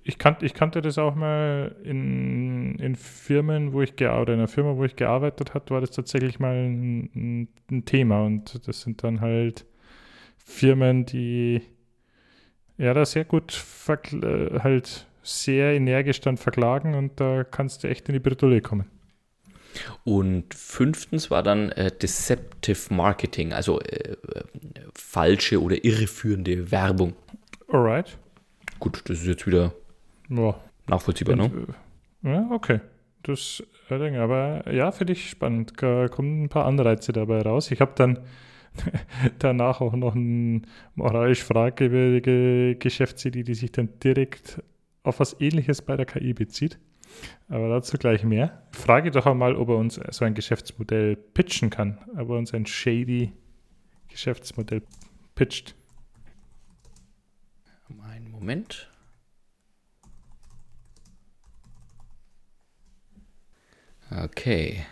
[0.04, 4.48] ich, kan ich kannte das auch mal in, in Firmen, wo ich gearbeitet, in einer
[4.48, 9.02] Firma, wo ich gearbeitet habe, war das tatsächlich mal ein, ein, Thema und das sind
[9.02, 9.66] dann halt
[10.36, 11.62] Firmen, die
[12.76, 18.08] ja da sehr gut äh, halt sehr energisch dann verklagen und da kannst du echt
[18.08, 18.86] in die Bredouille kommen.
[20.04, 24.16] Und fünftens war dann äh, Deceptive Marketing, also äh,
[24.94, 27.14] falsche oder irreführende Werbung.
[27.68, 28.16] Alright.
[28.78, 29.72] Gut, das ist jetzt wieder
[30.28, 30.54] ja.
[30.86, 31.66] nachvollziehbar, ne?
[32.22, 32.80] Äh, ja, okay.
[33.22, 35.72] Das, aber ja, finde ich spannend.
[35.78, 37.70] Da kommen ein paar Anreize dabei raus.
[37.70, 38.20] Ich habe dann
[39.38, 40.62] danach auch noch eine
[40.94, 44.62] moralisch fragwürdige Geschäftsidee, die sich dann direkt
[45.02, 46.78] auf was ähnliches bei der KI bezieht.
[47.48, 48.62] Aber dazu gleich mehr.
[48.72, 52.66] Frage doch einmal, ob er uns so ein Geschäftsmodell pitchen kann, ob er uns ein
[52.66, 53.32] shady
[54.08, 54.82] Geschäftsmodell
[55.34, 55.74] pitcht.
[58.38, 58.88] Moment.
[64.10, 64.86] Okay.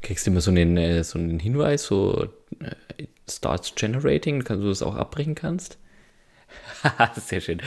[0.00, 2.28] Kriegst du immer so einen, äh, so einen Hinweis, so
[2.60, 5.78] äh, starts generating, kannst du das auch abbrechen kannst?
[7.16, 7.60] Sehr schön.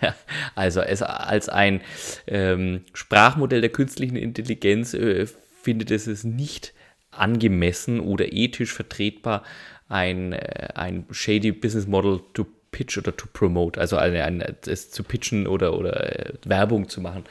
[0.56, 1.80] also es als ein
[2.26, 5.26] ähm, Sprachmodell der künstlichen Intelligenz äh,
[5.62, 6.74] findet es es nicht
[7.12, 9.44] angemessen oder ethisch vertretbar,
[9.88, 14.90] ein, äh, ein shady Business Model to pitch oder to promote, also eine, eine, es
[14.90, 17.24] zu pitchen oder, oder äh, Werbung zu machen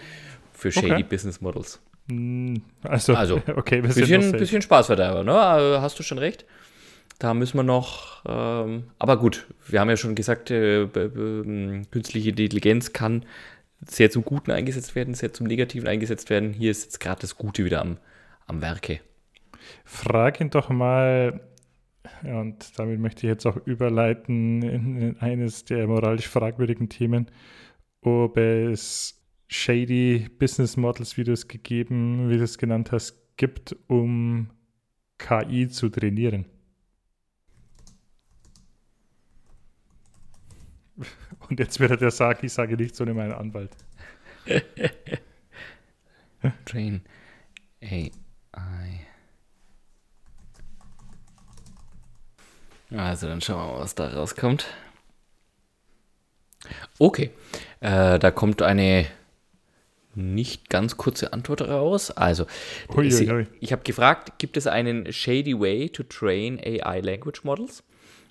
[0.53, 1.03] für shady okay.
[1.03, 1.79] Business Models.
[2.09, 5.39] Hm, also, also okay, bisschen, bisschen Spaßverderber, ne?
[5.39, 6.45] Also, hast du schon recht.
[7.19, 10.87] Da müssen wir noch, ähm, aber gut, wir haben ja schon gesagt, äh,
[11.89, 13.25] künstliche Intelligenz kann
[13.85, 16.53] sehr zum Guten eingesetzt werden, sehr zum Negativen eingesetzt werden.
[16.53, 17.97] Hier ist jetzt gerade das Gute wieder am,
[18.45, 18.99] am Werke.
[19.83, 21.39] Frag ihn doch mal,
[22.23, 27.29] und damit möchte ich jetzt auch überleiten in, in eines der moralisch fragwürdigen Themen,
[28.01, 29.17] ob es
[29.47, 34.49] shady Business Models, wie du es gegeben, wie du es genannt hast, gibt, um
[35.17, 36.45] KI zu trainieren.
[41.49, 43.75] Und jetzt wird er sagen, ich sage nicht so ohne meinen Anwalt.
[46.65, 47.01] Train
[47.81, 49.06] AI.
[52.91, 54.65] Also dann schauen wir mal, was da rauskommt.
[56.99, 57.31] Okay,
[57.81, 59.07] äh, da kommt eine
[60.15, 62.11] nicht ganz kurze Antwort raus.
[62.11, 62.45] Also,
[62.95, 63.47] ui, ui, ui.
[63.59, 67.83] ich habe gefragt, gibt es einen shady way to train AI language models?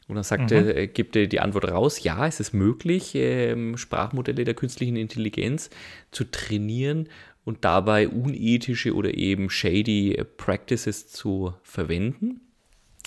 [0.08, 0.70] Und dann sagte, mhm.
[0.70, 5.70] äh, gibt er die Antwort raus, ja, es ist möglich, ähm, Sprachmodelle der künstlichen Intelligenz
[6.12, 7.08] zu trainieren
[7.44, 12.40] und dabei unethische oder eben shady Practices zu verwenden.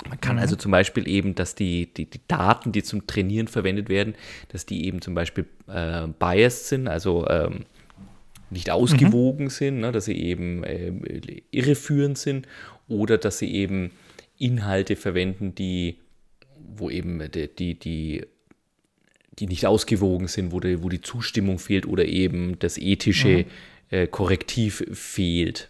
[0.08, 0.42] Man kann mhm.
[0.42, 4.16] also zum Beispiel eben, dass die, die, die, Daten, die zum Trainieren verwendet werden,
[4.50, 7.66] dass die eben zum Beispiel äh, biased sind, also ähm,
[8.50, 9.50] nicht ausgewogen mhm.
[9.50, 10.94] sind, ne, dass sie eben äh,
[11.52, 12.48] irreführend sind
[12.88, 13.92] oder dass sie eben
[14.38, 15.98] Inhalte verwenden, die
[16.76, 18.26] wo eben die, die, die,
[19.38, 23.46] die nicht ausgewogen sind, wo die, wo die Zustimmung fehlt oder eben das ethische mhm.
[23.90, 25.70] äh, Korrektiv fehlt.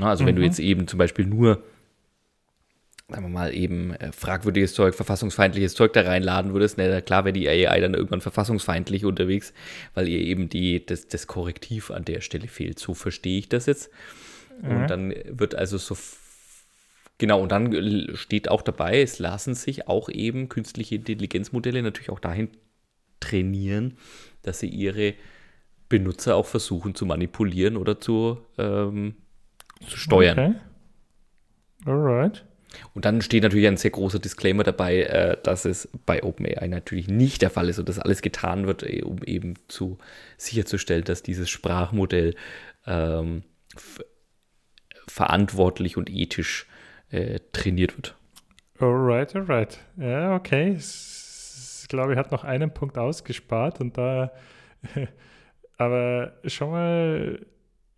[0.00, 0.28] Also mhm.
[0.28, 0.46] wenn du mhm.
[0.46, 1.62] jetzt eben zum Beispiel nur,
[3.08, 7.34] sagen wir mal, eben äh, fragwürdiges Zeug, verfassungsfeindliches Zeug da reinladen würdest, na klar wäre
[7.34, 9.52] die AI dann irgendwann verfassungsfeindlich unterwegs,
[9.94, 12.78] weil ihr eben die, das, das Korrektiv an der Stelle fehlt.
[12.78, 13.90] So verstehe ich das jetzt.
[14.62, 14.76] Mhm.
[14.76, 15.96] Und dann wird also so
[17.18, 22.18] Genau, und dann steht auch dabei, es lassen sich auch eben künstliche Intelligenzmodelle natürlich auch
[22.18, 22.48] dahin
[23.20, 23.96] trainieren,
[24.42, 25.14] dass sie ihre
[25.88, 29.14] Benutzer auch versuchen zu manipulieren oder zu, ähm,
[29.86, 30.38] zu steuern.
[30.38, 31.90] Okay.
[31.90, 32.44] Alright.
[32.94, 37.08] Und dann steht natürlich ein sehr großer Disclaimer dabei, äh, dass es bei OpenAI natürlich
[37.08, 39.98] nicht der Fall ist und dass alles getan wird, äh, um eben zu
[40.36, 42.34] sicherzustellen, dass dieses Sprachmodell
[42.86, 43.42] ähm,
[45.06, 46.66] verantwortlich und ethisch
[47.10, 48.16] äh, trainiert wird.
[48.78, 49.78] Alright, alright.
[49.96, 50.76] Ja, okay.
[50.76, 54.32] Ich glaube, er hat noch einen Punkt ausgespart und da,
[55.78, 57.46] aber schon mal,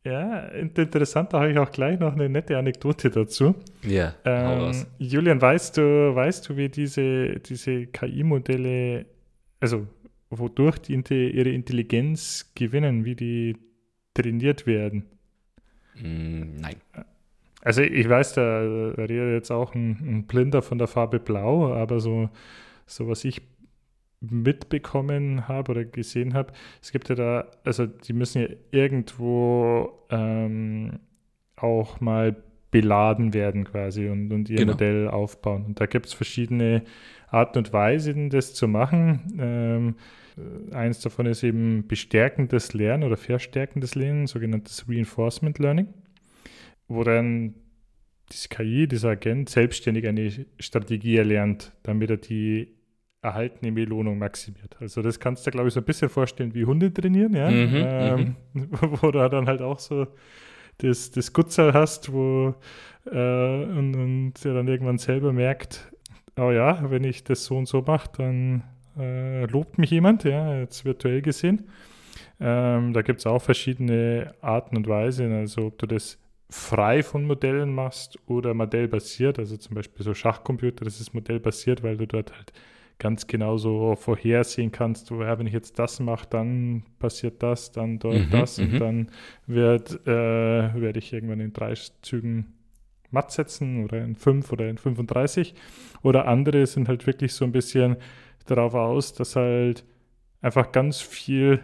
[0.07, 3.57] ja, interessant, da habe ich auch gleich noch eine nette Anekdote dazu.
[3.83, 9.07] Ja, ähm, Julian, weißt du, weißt du, wie diese, diese KI-Modelle,
[9.59, 9.89] also
[10.31, 13.57] wodurch die ihre Intelligenz gewinnen, wie die
[14.15, 15.07] trainiert werden?
[15.97, 16.77] Mm, nein.
[17.63, 21.99] Also ich weiß, da redet jetzt auch ein, ein, Blinder von der Farbe Blau, aber
[21.99, 22.31] so,
[22.87, 23.43] so was ich
[24.21, 26.53] mitbekommen habe oder gesehen habe,
[26.83, 30.99] es gibt ja da, also die müssen ja irgendwo ähm,
[31.57, 32.37] auch mal
[32.71, 34.73] beladen werden quasi und, und ihr genau.
[34.73, 35.65] Modell aufbauen.
[35.65, 36.83] Und da gibt es verschiedene
[37.29, 39.37] Arten und Weisen, das zu machen.
[39.39, 39.95] Ähm,
[40.75, 45.89] eins davon ist eben bestärkendes Lernen oder verstärkendes Lernen, sogenanntes Reinforcement Learning
[46.89, 47.55] wo dann
[48.33, 52.76] diese KI, dieser Agent, selbstständig eine Strategie erlernt, damit er die
[53.27, 54.77] erhaltene Belohnung maximiert.
[54.81, 57.51] Also das kannst du, glaube ich, so ein bisschen vorstellen wie Hunde trainieren, ja.
[57.51, 58.37] Mhm, ähm,
[59.01, 60.07] wo du dann halt auch so
[60.79, 62.55] das, das Gutzal hast, wo
[63.07, 65.91] äh, und, und der dann irgendwann selber merkt,
[66.37, 68.63] oh ja, wenn ich das so und so mache, dann
[68.99, 71.69] äh, lobt mich jemand, ja, jetzt virtuell gesehen.
[72.39, 77.25] Ähm, da gibt es auch verschiedene Arten und Weisen, also ob du das frei von
[77.25, 82.33] Modellen machst oder modellbasiert, also zum Beispiel so Schachcomputer, das ist modellbasiert, weil du dort
[82.37, 82.53] halt
[82.99, 87.71] ganz genau so vorhersehen kannst, wo, ja, wenn ich jetzt das mache, dann passiert das,
[87.73, 88.79] dann dort Mhm, das und mhm.
[88.79, 89.11] dann
[89.47, 90.11] wird, äh,
[90.81, 92.55] werde ich irgendwann in drei Zügen
[93.11, 95.55] matt setzen oder in fünf oder in 35.
[96.03, 97.97] Oder andere sind halt wirklich so ein bisschen
[98.47, 99.85] darauf aus, dass halt
[100.41, 101.61] einfach ganz viel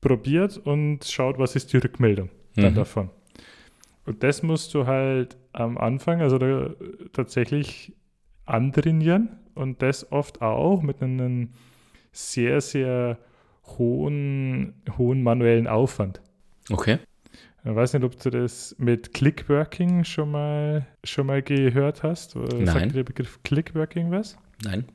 [0.00, 2.76] probiert und schaut, was ist die Rückmeldung dann Mhm.
[2.76, 3.10] davon.
[4.06, 6.38] Und das musst du halt am Anfang, also
[7.12, 7.94] tatsächlich
[8.46, 11.50] antrainieren und das oft auch mit einem
[12.12, 13.18] sehr, sehr
[13.64, 16.20] hohen, hohen manuellen Aufwand.
[16.70, 16.98] Okay.
[17.64, 22.36] Ich weiß nicht, ob du das mit Clickworking schon mal, schon mal gehört hast.
[22.36, 22.66] Nein.
[22.66, 24.38] Sagt dir der Begriff Clickworking was?
[24.64, 24.86] Nein.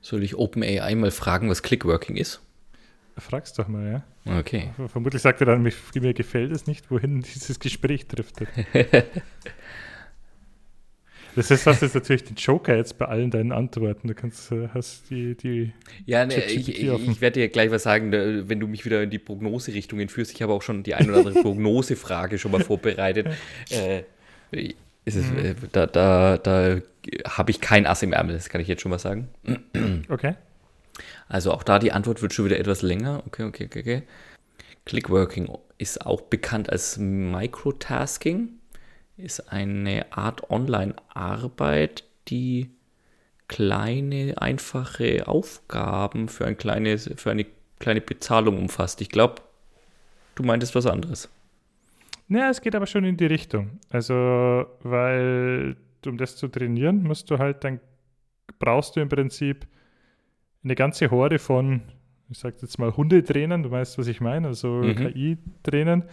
[0.00, 2.42] Soll ich OpenAI mal fragen, was Clickworking ist?
[3.16, 4.38] Frag's doch mal, ja.
[4.38, 4.70] Okay.
[4.88, 8.48] Vermutlich sagt er dann, mir, mir gefällt es nicht, wohin dieses Gespräch driftet.
[11.36, 14.08] Das ist, das ist natürlich den Joker jetzt bei allen deinen Antworten.
[14.08, 15.72] Du kannst, äh, hast die, die
[16.06, 19.10] Ja, ne, ich, ich, werde dir gleich was sagen, da- wenn du mich wieder in
[19.10, 20.32] die Prognoserichtung entführst.
[20.32, 23.28] Ich habe auch schon die ein oder andere Prognosefrage schon mal vorbereitet.
[23.70, 24.02] Äh,
[25.04, 26.80] es, äh, da da, da
[27.24, 29.28] habe ich kein Ass im Ärmel, das kann ich jetzt schon mal sagen.
[30.08, 30.34] Okay.
[31.28, 33.22] Also auch da die Antwort wird schon wieder etwas länger.
[33.26, 34.02] Okay, okay, okay, okay.
[34.84, 38.48] Clickworking ist auch bekannt als Microtasking,
[39.20, 42.70] ist eine Art Online-Arbeit, die
[43.48, 47.46] kleine, einfache Aufgaben für, ein kleines, für eine
[47.78, 49.00] kleine Bezahlung umfasst.
[49.00, 49.42] Ich glaube,
[50.36, 51.28] du meintest was anderes.
[52.28, 53.80] Ja, es geht aber schon in die Richtung.
[53.90, 57.80] Also, weil um das zu trainieren, musst du halt dann,
[58.60, 59.66] brauchst du im Prinzip
[60.62, 61.82] eine ganze Horde von,
[62.28, 64.94] ich sag jetzt mal Hundetrainern, du weißt, was ich meine, also Mhm.
[64.94, 66.04] KI-Trainern,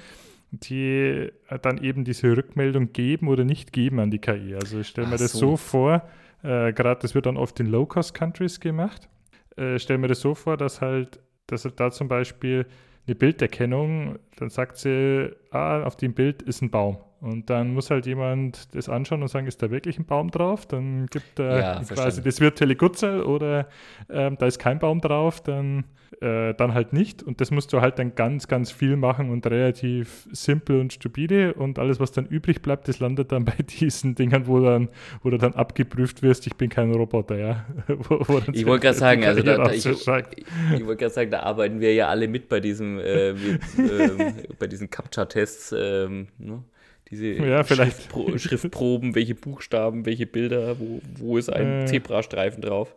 [0.51, 1.29] die
[1.61, 4.55] dann eben diese Rückmeldung geben oder nicht geben an die KI.
[4.55, 5.39] Also ich stelle mir Ach das so.
[5.39, 6.07] so vor,
[6.43, 9.09] äh, gerade das wird dann oft in Low-Cost-Countries gemacht.
[9.55, 12.65] Äh, stell mir das so vor, dass halt, dass halt da zum Beispiel
[13.07, 16.97] eine Bilderkennung, dann sagt sie, ah, auf dem Bild ist ein Baum.
[17.19, 20.67] Und dann muss halt jemand das anschauen und sagen, ist da wirklich ein Baum drauf?
[20.67, 23.67] Dann gibt er Ja, quasi das virtuelle Gutzel oder
[24.09, 25.85] ähm, da ist kein Baum drauf, dann,
[26.21, 27.23] äh, dann halt nicht.
[27.23, 31.55] Und das musst du halt dann ganz, ganz viel machen und relativ simpel und stupide.
[31.55, 34.89] Und alles, was dann übrig bleibt, das landet dann bei diesen Dingern, wo, dann,
[35.23, 37.65] wo du dann abgeprüft wirst, ich bin kein Roboter, ja.
[37.87, 40.35] wo, wo Ich wollte gerade sagen, also da, da, ich, rausschreibt.
[40.37, 44.33] ich wollte gerade sagen, da arbeiten wir ja alle mit bei diesem, äh, mit, ähm,
[44.59, 46.63] bei diesen Captcha-Tests, ähm, ne?
[47.09, 47.93] Diese Ja, vielleicht.
[48.11, 51.85] Schriftpro Schriftproben, welche Buchstaben, welche Bilder, wo, wo ist ein Äh.
[51.85, 52.93] Zebrastreifen drauf.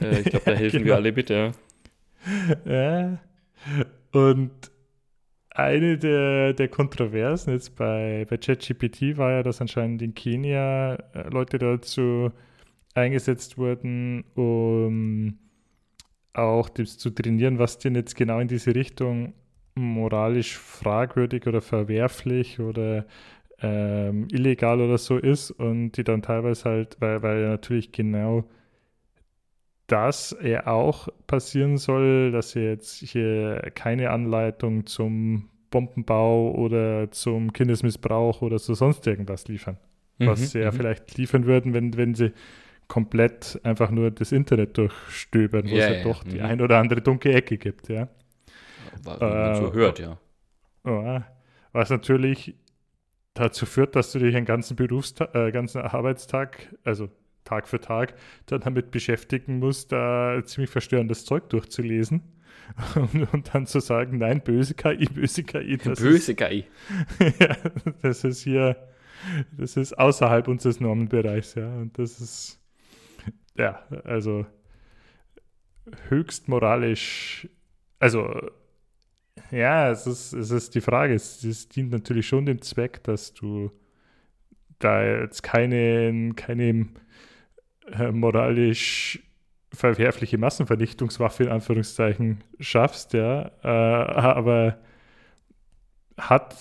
[0.00, 0.86] Äh, ich glaube, da helfen genau.
[0.86, 1.52] wir alle mit, ja.
[2.64, 3.18] Ja.
[4.12, 4.50] Und
[5.50, 11.28] eine der, der Kontroversen jetzt bei, bei ChatGPT war ja, dass anscheinend in Kenia äh,
[11.30, 12.30] Leute dazu
[12.94, 15.38] eingesetzt wurden, um
[16.34, 19.32] auch das zu trainieren, was denn jetzt genau in diese Richtung
[19.76, 23.06] moralisch fragwürdig oder verwerflich oder
[23.60, 28.44] ähm, illegal oder so ist und die dann teilweise halt, weil, weil ja natürlich genau
[29.86, 37.52] das er auch passieren soll, dass sie jetzt hier keine Anleitung zum Bombenbau oder zum
[37.52, 39.78] Kindesmissbrauch oder so sonst irgendwas liefern.
[40.24, 40.72] Was Mhm, sie ja mhm.
[40.72, 42.32] vielleicht liefern würden, wenn, wenn sie
[42.88, 46.42] komplett einfach nur das Internet durchstöbern, wo Ja, es ja, ja, doch die mhm.
[46.42, 48.08] ein oder andere dunkle Ecke gibt, ja.
[49.04, 50.18] Wie man so Äh, hört, ja.
[51.72, 52.54] Was natürlich
[53.34, 57.10] dazu führt, dass du dich den ganzen Berufstag, äh, ganzen Arbeitstag, also
[57.44, 58.14] Tag für Tag,
[58.46, 62.22] dann damit beschäftigen musst, da ziemlich verstörendes Zeug durchzulesen
[62.94, 66.64] und, und dann zu sagen, nein, böse KI, böse KI, das Böse KI.
[67.18, 67.56] ist, ja,
[68.02, 68.76] das ist hier,
[69.56, 72.60] das ist außerhalb unseres Normenbereichs, ja, und das ist,
[73.56, 74.46] ja, also
[76.08, 77.48] höchst moralisch,
[77.98, 78.50] also
[79.50, 81.14] ja, es ist, es ist die Frage.
[81.14, 83.70] Es, es dient natürlich schon dem Zweck, dass du
[84.78, 86.88] da jetzt keine, keine
[87.92, 89.22] äh, moralisch
[89.72, 93.50] verwerfliche Massenvernichtungswaffe in Anführungszeichen schaffst, ja.
[93.62, 94.78] Äh, aber
[96.16, 96.54] hat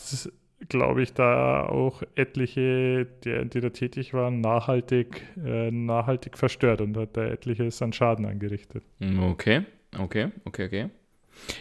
[0.69, 6.97] glaube ich, da auch etliche, die, die da tätig waren, nachhaltig, äh, nachhaltig verstört und
[6.97, 8.83] hat da etliches an Schaden angerichtet.
[9.19, 9.63] Okay,
[9.97, 10.89] okay, okay, okay.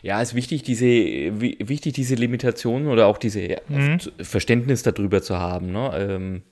[0.02, 3.98] Ja, ist wichtig, diese, wichtig, diese Limitationen oder auch diese mhm.
[4.20, 5.72] Verständnis darüber zu haben.
[5.72, 5.90] Ne?
[5.94, 6.42] Ähm,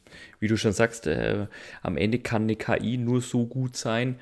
[0.40, 1.46] wie du schon sagst, äh,
[1.82, 4.16] am Ende kann eine KI nur so gut sein,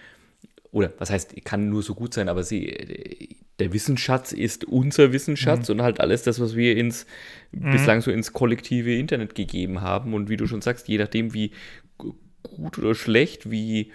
[0.73, 5.69] oder was heißt, kann nur so gut sein, aber sie, der Wissensschatz ist unser Wissensschatz
[5.69, 5.77] mhm.
[5.77, 7.07] und halt alles das, was wir ins
[7.53, 7.73] mhm.
[7.73, 10.15] bislang so ins kollektive Internet gegeben haben.
[10.15, 11.53] Und wie du schon sagst, je nachdem, wie
[12.43, 13.93] gut oder schlecht, wie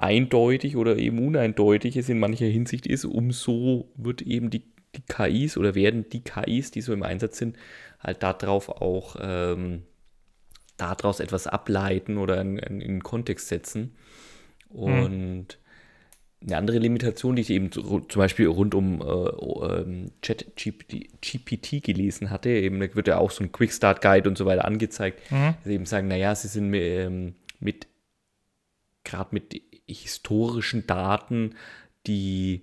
[0.00, 4.62] eindeutig oder eben uneindeutig es in mancher Hinsicht ist, umso wird eben die,
[4.96, 7.56] die KIs oder werden die KIs, die so im Einsatz sind,
[8.00, 9.82] halt darauf auch ähm,
[10.78, 13.94] daraus etwas ableiten oder in, in, in Kontext setzen.
[14.72, 14.78] Hm.
[14.78, 15.58] Und
[16.40, 16.46] mhm.
[16.46, 22.48] eine andere Limitation, die ich eben zum Beispiel rund um äh, ähm, Chat-GPT gelesen hatte,
[22.48, 25.56] eben da wird ja auch so ein Quick-Start-Guide und so weiter angezeigt, mhm.
[25.62, 27.86] dass eben sagen, naja, sie sind ähm, mit,
[29.04, 29.60] gerade mit
[29.94, 31.54] historischen Daten,
[32.06, 32.62] die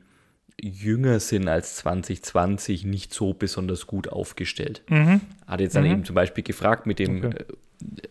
[0.60, 4.82] jünger sind als 2020, nicht so besonders gut aufgestellt.
[4.90, 5.22] Mhm.
[5.46, 5.92] Hat jetzt dann mhm.
[5.92, 7.38] eben zum Beispiel gefragt mit dem, okay.
[7.38, 7.46] äh,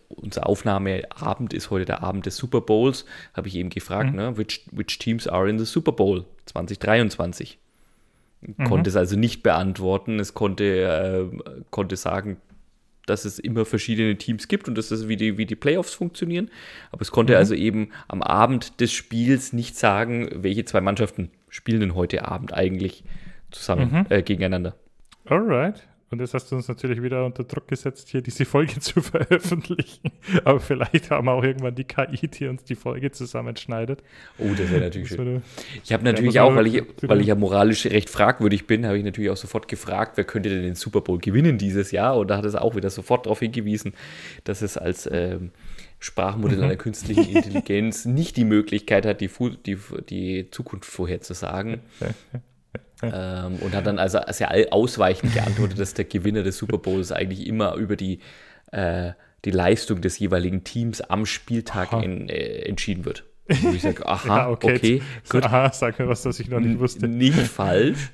[0.07, 4.15] unser Aufnahmeabend ist heute der Abend des Super Bowls, habe ich eben gefragt, mhm.
[4.15, 7.59] ne, which, which teams are in the Super Bowl 2023?
[8.41, 8.63] Mhm.
[8.63, 10.63] Konnte es also nicht beantworten, es konnte,
[11.43, 12.37] äh, konnte sagen,
[13.07, 16.51] dass es immer verschiedene Teams gibt und dass das wie die, wie die Playoffs funktionieren.
[16.91, 17.39] Aber es konnte mhm.
[17.39, 22.53] also eben am Abend des Spiels nicht sagen, welche zwei Mannschaften spielen denn heute Abend
[22.53, 23.03] eigentlich
[23.51, 24.05] zusammen mhm.
[24.09, 24.75] äh, gegeneinander.
[25.25, 25.87] Alright.
[26.09, 30.11] Und jetzt hast du uns natürlich wieder unter Druck gesetzt, hier diese Folge zu veröffentlichen.
[30.45, 34.03] Aber vielleicht haben wir auch irgendwann die KI, die uns die Folge zusammenschneidet.
[34.37, 35.41] Oh, das wäre natürlich das schön.
[35.83, 38.97] Ich habe natürlich ja, auch, weil ich, weil ich ja moralisch recht fragwürdig bin, habe
[38.97, 42.17] ich natürlich auch sofort gefragt, wer könnte denn den Super Bowl gewinnen dieses Jahr?
[42.17, 43.93] Und da hat es auch wieder sofort darauf hingewiesen,
[44.45, 45.51] dass es als ähm,
[45.99, 46.63] Sprachmodell mhm.
[46.63, 49.29] einer künstlichen Intelligenz nicht die Möglichkeit hat, die,
[49.65, 49.77] die,
[50.09, 51.81] die Zukunft vorherzusagen.
[53.01, 57.45] Ähm, und hat dann also sehr ausweichend geantwortet, dass der Gewinner des Super Bowls eigentlich
[57.47, 58.19] immer über die,
[58.71, 59.11] äh,
[59.45, 63.23] die Leistung des jeweiligen Teams am Spieltag in, äh, entschieden wird.
[63.61, 65.43] Wo ich sage, aha, ja, okay, okay gut.
[65.45, 67.07] Aha, sag mir was, das ich noch nicht wusste.
[67.07, 68.11] Nicht falsch.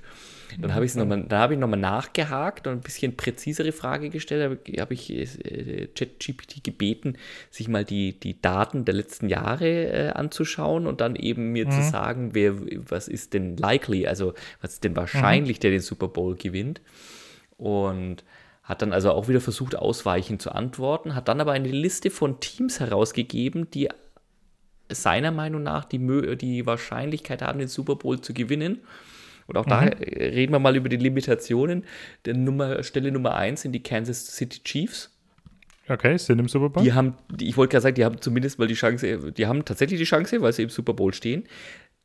[0.60, 4.60] Dann habe ich nochmal, da habe ich nochmal nachgehakt und ein bisschen präzisere Frage gestellt.
[4.66, 7.18] Da habe ich äh, ChatGPT gebeten,
[7.50, 11.72] sich mal die, die Daten der letzten Jahre äh, anzuschauen und dann eben mir mhm.
[11.72, 12.56] zu sagen, wer,
[12.90, 15.62] was ist denn likely, also was ist denn wahrscheinlich, mhm.
[15.62, 16.82] der den Super Bowl gewinnt.
[17.58, 18.24] Und
[18.64, 22.40] hat dann also auch wieder versucht, ausweichend zu antworten, hat dann aber eine Liste von
[22.40, 23.90] Teams herausgegeben, die
[24.90, 26.00] seiner Meinung nach die,
[26.38, 28.80] die Wahrscheinlichkeit haben, den Super Bowl zu gewinnen.
[29.48, 29.70] Und auch mhm.
[29.70, 31.84] da reden wir mal über die Limitationen.
[32.26, 35.10] Der Nummer, Stelle Nummer 1 sind die Kansas City Chiefs.
[35.90, 36.84] Okay, sind im Super Bowl.
[36.84, 40.00] Die haben, ich wollte gerade sagen, die haben zumindest mal die Chance, die haben tatsächlich
[40.00, 41.44] die Chance, weil sie im Super Bowl stehen.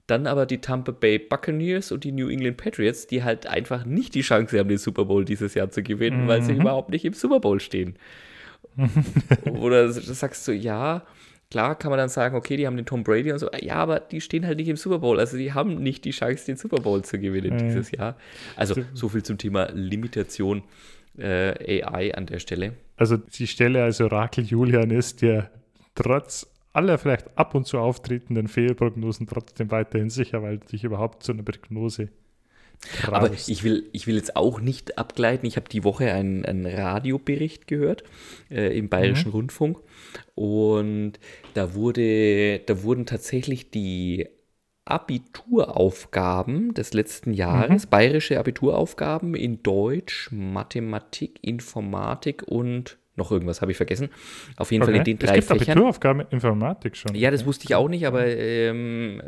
[0.09, 4.14] Dann aber die Tampa Bay Buccaneers und die New England Patriots, die halt einfach nicht
[4.14, 6.29] die Chance haben, den Super Bowl dieses Jahr zu gewinnen, mhm.
[6.29, 6.62] weil sie mhm.
[6.62, 7.96] überhaupt nicht im Super Bowl stehen.
[9.44, 11.05] Oder sagst du, ja,
[11.50, 14.00] Klar kann man dann sagen, okay, die haben den Tom Brady und so, ja, aber
[14.00, 15.18] die stehen halt nicht im Super Bowl.
[15.18, 17.58] Also die haben nicht die Chance, den Super Bowl zu gewinnen mhm.
[17.58, 18.16] dieses Jahr.
[18.54, 20.62] Also so viel zum Thema Limitation
[21.16, 22.74] äh, AI an der Stelle.
[22.96, 25.50] Also die Stelle als Orakel Julian ist, der
[25.94, 31.32] trotz aller vielleicht ab und zu auftretenden Fehlprognosen trotzdem weiterhin sicher, weil dich überhaupt zu
[31.32, 32.11] einer Prognose
[33.03, 33.12] Traust.
[33.12, 35.47] Aber ich will, ich will jetzt auch nicht abgleiten.
[35.47, 38.05] Ich habe die Woche einen, einen Radiobericht gehört
[38.51, 39.35] äh, im Bayerischen mhm.
[39.35, 39.79] Rundfunk
[40.35, 41.14] und
[41.55, 44.29] da, wurde, da wurden tatsächlich die
[44.85, 47.91] Abituraufgaben des letzten Jahres, mhm.
[47.91, 54.09] bayerische Abituraufgaben in Deutsch, Mathematik, Informatik und noch irgendwas habe ich vergessen.
[54.57, 54.93] Auf jeden okay.
[54.93, 55.79] Fall in den drei es gibt Fächern.
[55.79, 57.14] Abituraufgaben in Informatik schon.
[57.17, 59.21] Ja, das wusste ich auch nicht, aber ähm,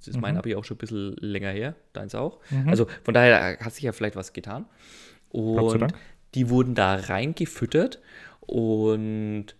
[0.00, 0.22] das ist mhm.
[0.22, 2.40] mein Abi auch schon ein bisschen länger her, deins auch.
[2.50, 2.68] Mhm.
[2.68, 4.64] Also von daher hat sich ja vielleicht was getan.
[5.28, 5.92] Und
[6.34, 8.00] die wurden da reingefüttert
[8.40, 9.54] und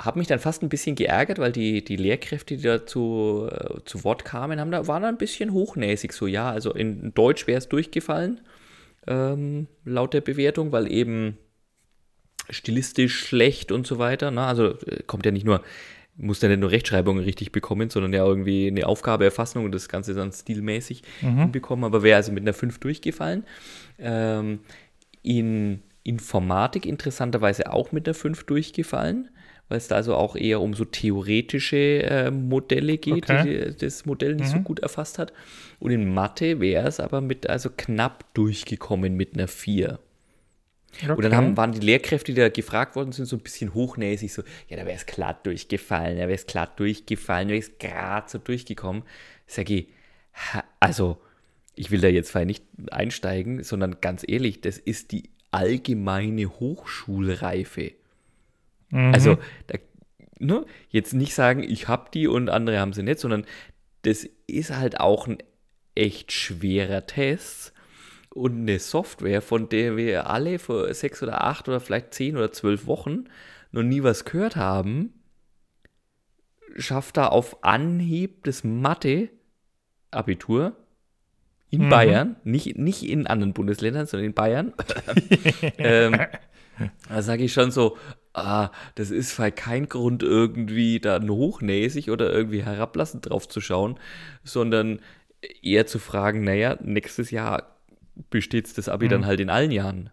[0.00, 3.80] habe mich dann fast ein bisschen geärgert, weil die, die Lehrkräfte, die da zu, äh,
[3.84, 7.48] zu Wort kamen, haben da, waren da ein bisschen hochnäsig so, ja, also in Deutsch
[7.48, 8.40] wäre es durchgefallen,
[9.08, 11.36] ähm, laut der Bewertung, weil eben
[12.48, 14.42] stilistisch schlecht und so weiter, ne?
[14.42, 15.62] also äh, kommt ja nicht nur
[16.18, 19.88] muss dann nicht nur Rechtschreibungen richtig bekommen, sondern ja irgendwie eine Aufgabe Erfassung und das
[19.88, 21.38] Ganze dann stilmäßig mhm.
[21.38, 23.44] hinbekommen, aber wäre also mit einer 5 durchgefallen.
[23.98, 24.60] Ähm,
[25.22, 29.28] in Informatik interessanterweise auch mit einer 5 durchgefallen,
[29.68, 33.70] weil es da also auch eher um so theoretische äh, Modelle geht, okay.
[33.70, 34.58] die das Modell nicht mhm.
[34.58, 35.32] so gut erfasst hat.
[35.78, 39.98] Und in Mathe wäre es aber mit also knapp durchgekommen mit einer 4.
[41.02, 41.12] Okay.
[41.12, 44.32] Und dann haben, waren die Lehrkräfte, die da gefragt worden sind, so ein bisschen hochnäsig,
[44.32, 47.78] so, ja, da wäre es glatt durchgefallen, da wäre es glatt durchgefallen, da wäre es
[47.78, 49.02] gerade so durchgekommen.
[49.46, 49.88] Sag ich,
[50.80, 51.20] also,
[51.74, 57.92] ich will da jetzt nicht einsteigen, sondern ganz ehrlich, das ist die allgemeine Hochschulreife.
[58.90, 59.12] Mhm.
[59.14, 59.78] Also, da,
[60.38, 63.44] ne, jetzt nicht sagen, ich habe die und andere haben sie nicht, sondern
[64.02, 65.38] das ist halt auch ein
[65.94, 67.72] echt schwerer Test
[68.38, 72.52] und eine Software, von der wir alle vor sechs oder acht oder vielleicht zehn oder
[72.52, 73.24] zwölf Wochen
[73.72, 75.12] noch nie was gehört haben,
[76.76, 80.76] schafft da auf Anhieb das Mathe-Abitur
[81.70, 81.90] in mhm.
[81.90, 84.72] Bayern, nicht, nicht in anderen Bundesländern, sondern in Bayern.
[85.78, 86.18] ähm,
[87.08, 87.98] da sage ich schon so,
[88.32, 93.98] ah, das ist halt kein Grund, irgendwie dann hochnäsig oder irgendwie herablassend drauf zu schauen,
[94.44, 95.00] sondern
[95.62, 97.77] eher zu fragen, naja, nächstes Jahr
[98.30, 99.10] besteht das Abi mhm.
[99.10, 100.10] dann halt in allen Jahren,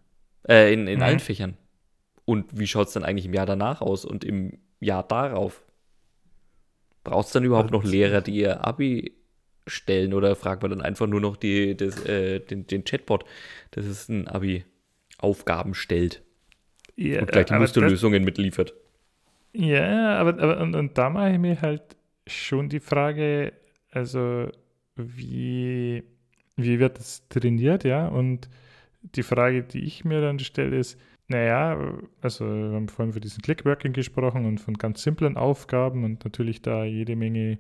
[0.48, 1.04] äh, in, in mhm.
[1.04, 1.58] allen Fächern.
[2.26, 5.62] Und wie schaut es dann eigentlich im Jahr danach aus und im Jahr darauf?
[7.04, 9.16] Braucht es dann überhaupt noch Lehrer, die ihr Abi
[9.68, 13.26] stellen oder fragt man dann einfach nur noch die, das, äh, den, den Chatbot,
[13.72, 16.24] dass es ein Abi-Aufgaben stellt
[16.96, 18.74] ja, und gleich die Musterlösungen mitliefert?
[19.54, 21.96] Ja, aber, aber und, und da mache ich mir halt
[22.28, 23.54] schon die Frage,
[23.92, 24.50] also
[24.96, 26.04] wie
[26.56, 28.08] wie wird das trainiert, ja?
[28.08, 28.50] Und
[29.02, 31.78] die Frage, die ich mir dann stelle, ist, naja,
[32.22, 36.62] also wir haben vorhin von diesen Clickworking gesprochen und von ganz simplen Aufgaben und natürlich
[36.62, 37.58] da jede Menge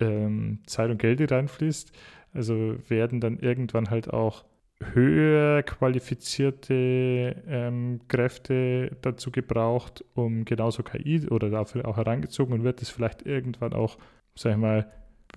[0.00, 1.92] ähm, Zeit und Geld reinfließt.
[2.32, 4.44] Also werden dann irgendwann halt auch
[4.80, 12.82] höher qualifizierte ähm, Kräfte dazu gebraucht, um genauso KI oder dafür auch herangezogen und wird
[12.82, 13.98] es vielleicht irgendwann auch,
[14.34, 14.90] sag ich mal,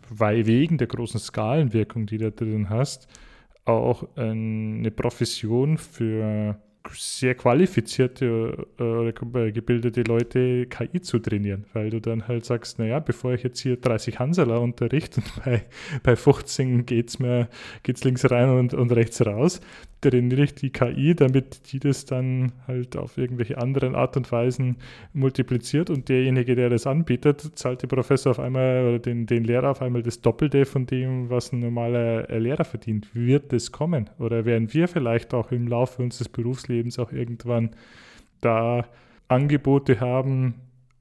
[0.09, 3.07] weil wegen der großen Skalenwirkung, die du drin hast,
[3.65, 6.57] auch eine Profession für
[6.93, 12.99] sehr qualifizierte oder äh, gebildete Leute KI zu trainieren, weil du dann halt sagst, naja,
[12.99, 15.65] bevor ich jetzt hier 30 Hanseler unterrichte und bei,
[16.03, 17.49] bei 15 geht's mir,
[17.83, 19.61] geht's links rein und, und rechts raus,
[20.01, 24.77] trainiere ich die KI, damit die das dann halt auf irgendwelche anderen Art und Weisen
[25.13, 29.71] multipliziert und derjenige, der das anbietet, zahlt der Professor auf einmal oder den, den Lehrer
[29.71, 33.13] auf einmal das Doppelte von dem, was ein normaler Lehrer verdient.
[33.13, 34.09] Wird das kommen?
[34.19, 37.71] Oder werden wir vielleicht auch im Laufe unseres Berufslebens auch irgendwann
[38.41, 38.87] da
[39.27, 40.55] Angebote haben,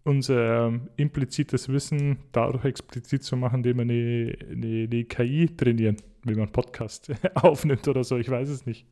[0.04, 6.34] unser implizites Wissen dadurch explizit zu machen, indem wir eine, eine, eine KI trainieren, wie
[6.34, 8.86] man Podcast aufnimmt oder so, ich weiß es nicht.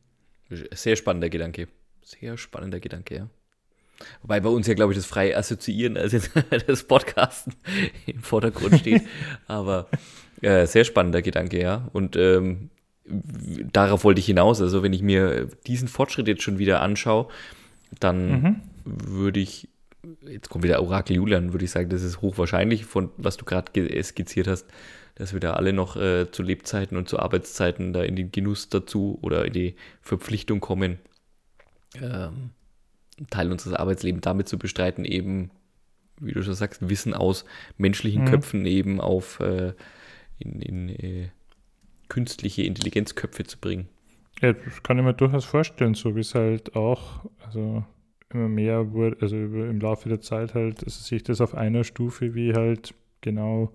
[0.49, 1.67] Sehr spannender Gedanke.
[2.01, 3.29] Sehr spannender Gedanke, ja.
[4.21, 6.31] Wobei bei uns ja, glaube ich, das freie Assoziieren als jetzt
[6.67, 7.53] das Podcasten
[8.05, 9.03] im Vordergrund steht.
[9.47, 9.87] Aber
[10.41, 11.89] äh, sehr spannender Gedanke, ja.
[11.93, 12.69] Und ähm,
[13.07, 14.61] darauf wollte ich hinaus.
[14.61, 17.27] Also, wenn ich mir diesen Fortschritt jetzt schon wieder anschaue,
[17.99, 18.61] dann mhm.
[18.83, 19.67] würde ich
[20.21, 23.71] jetzt kommt wieder Orakel Julian, würde ich sagen, das ist hochwahrscheinlich, von was du gerade
[24.03, 24.67] skizziert hast,
[25.15, 28.69] dass wir da alle noch äh, zu Lebzeiten und zu Arbeitszeiten da in den Genuss
[28.69, 30.99] dazu oder in die Verpflichtung kommen,
[31.95, 32.51] ähm,
[33.17, 35.51] einen Teil unseres Arbeitslebens damit zu bestreiten, eben,
[36.19, 37.45] wie du schon sagst, Wissen aus
[37.77, 38.27] menschlichen mhm.
[38.27, 39.73] Köpfen eben auf äh,
[40.37, 41.29] in, in äh,
[42.09, 43.87] künstliche Intelligenzköpfe zu bringen.
[44.41, 47.83] Ja, das kann ich mir durchaus vorstellen, so wie es halt auch, also
[48.33, 52.35] immer mehr wurde, also im Laufe der Zeit halt, also sich das auf einer Stufe
[52.35, 53.71] wie halt genau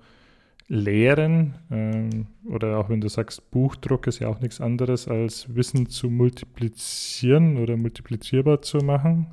[0.72, 5.88] Lehren ähm, oder auch wenn du sagst, Buchdruck ist ja auch nichts anderes als Wissen
[5.88, 9.26] zu multiplizieren oder multiplizierbar zu machen.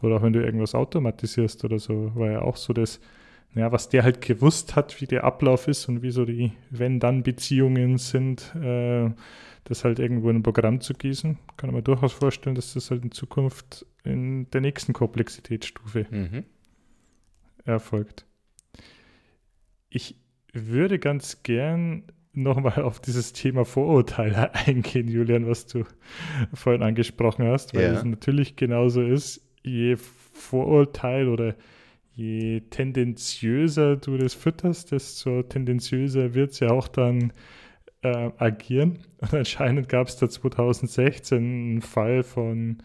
[0.00, 3.00] Oder auch wenn du irgendwas automatisierst oder so, war ja auch so das,
[3.54, 7.98] ja, was der halt gewusst hat, wie der Ablauf ist und wie so die Wenn-Dann-Beziehungen
[7.98, 9.10] sind, äh,
[9.64, 11.38] das halt irgendwo in ein Programm zu gießen.
[11.56, 16.44] Kann man durchaus vorstellen, dass das halt in Zukunft in der nächsten Komplexitätsstufe mhm.
[17.64, 18.26] erfolgt.
[19.90, 20.16] Ich
[20.52, 25.84] würde ganz gern nochmal auf dieses Thema Vorurteile eingehen, Julian, was du
[26.54, 27.92] vorhin angesprochen hast, weil ja.
[27.92, 31.54] es natürlich genauso ist, je Vorurteil oder
[32.18, 37.32] je tendenziöser du das fütterst, desto tendenziöser wird es ja auch dann
[38.02, 38.98] äh, agieren.
[39.20, 42.78] Und anscheinend gab es da 2016 einen Fall von,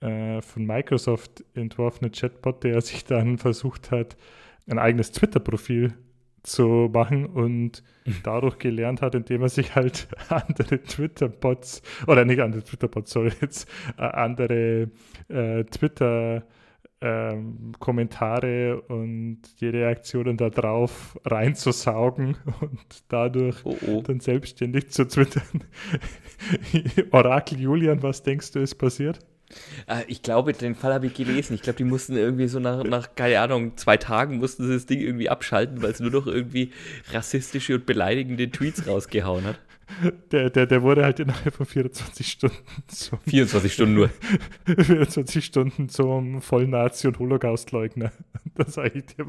[0.00, 4.16] äh, von Microsoft entworfenen Chatbot, der sich dann versucht hat,
[4.66, 5.92] ein eigenes Twitter-Profil
[6.42, 7.82] zu machen und
[8.24, 13.68] dadurch gelernt hat, indem er sich halt andere Twitter-Bots, oder nicht andere Twitter-Bots, sorry, jetzt
[13.98, 14.90] äh, andere
[15.28, 16.42] äh, Twitter-
[17.02, 24.02] ähm, Kommentare und die Reaktionen darauf reinzusaugen und dadurch oh, oh.
[24.02, 25.64] dann selbstständig zu twittern.
[27.10, 29.18] Orakel Julian, was denkst du, ist passiert?
[29.86, 31.54] Äh, ich glaube, den Fall habe ich gelesen.
[31.54, 34.86] Ich glaube, die mussten irgendwie so nach, nach, keine Ahnung, zwei Tagen mussten sie das
[34.86, 36.72] Ding irgendwie abschalten, weil es nur noch irgendwie
[37.12, 39.60] rassistische und beleidigende Tweets rausgehauen hat.
[40.30, 42.56] Der, der, der wurde halt innerhalb von 24 Stunden
[42.88, 44.10] zum 24 Stunden nur.
[44.66, 48.12] 24 Stunden zum Vollnazi- und Holocaust-Leugner.
[48.54, 49.26] Das ist eigentlich der.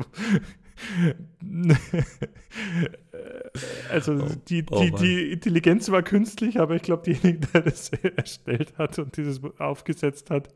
[3.90, 7.90] also oh, die, oh die, die Intelligenz war künstlich, aber ich glaube, derjenige, der das
[8.18, 10.50] erstellt hat und dieses aufgesetzt hat,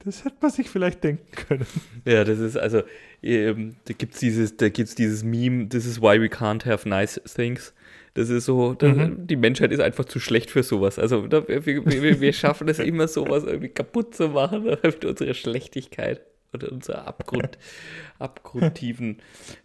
[0.00, 1.66] das hätte man sich vielleicht denken können.
[2.04, 2.82] Ja, das ist also,
[3.22, 7.74] ähm, da gibt es dieses, dieses Meme, this is why we can't have nice things.
[8.18, 9.28] Das ist so, das, mhm.
[9.28, 10.98] die Menschheit ist einfach zu schlecht für sowas.
[10.98, 16.20] Also wir, wir, wir, schaffen es immer, sowas irgendwie kaputt zu machen durch unsere Schlechtigkeit
[16.52, 17.58] oder unsere Abgrund,
[18.18, 19.18] abgrundtiefen,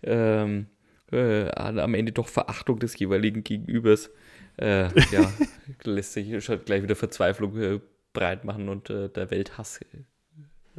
[0.04, 0.68] ähm,
[1.12, 4.12] äh, am Ende doch Verachtung des jeweiligen Gegenübers.
[4.58, 5.34] Äh, ja,
[5.84, 7.80] lässt sich schon gleich wieder Verzweiflung äh,
[8.14, 9.80] breit machen und äh, der Welthass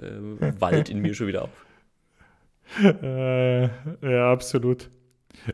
[0.01, 0.07] äh,
[0.61, 1.67] Wald in mir schon wieder auf.
[3.03, 3.65] Äh,
[4.01, 4.89] ja, absolut.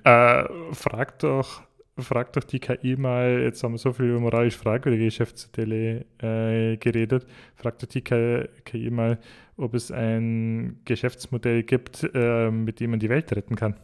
[0.04, 1.62] frag doch
[2.03, 6.76] fragt doch die KI mal, jetzt haben wir so viel über moralisch fragwürdige Geschäftsmodelle äh,
[6.76, 9.18] geredet, fragt doch die KI mal,
[9.57, 13.76] ob es ein Geschäftsmodell gibt, äh, mit dem man die Welt retten kann.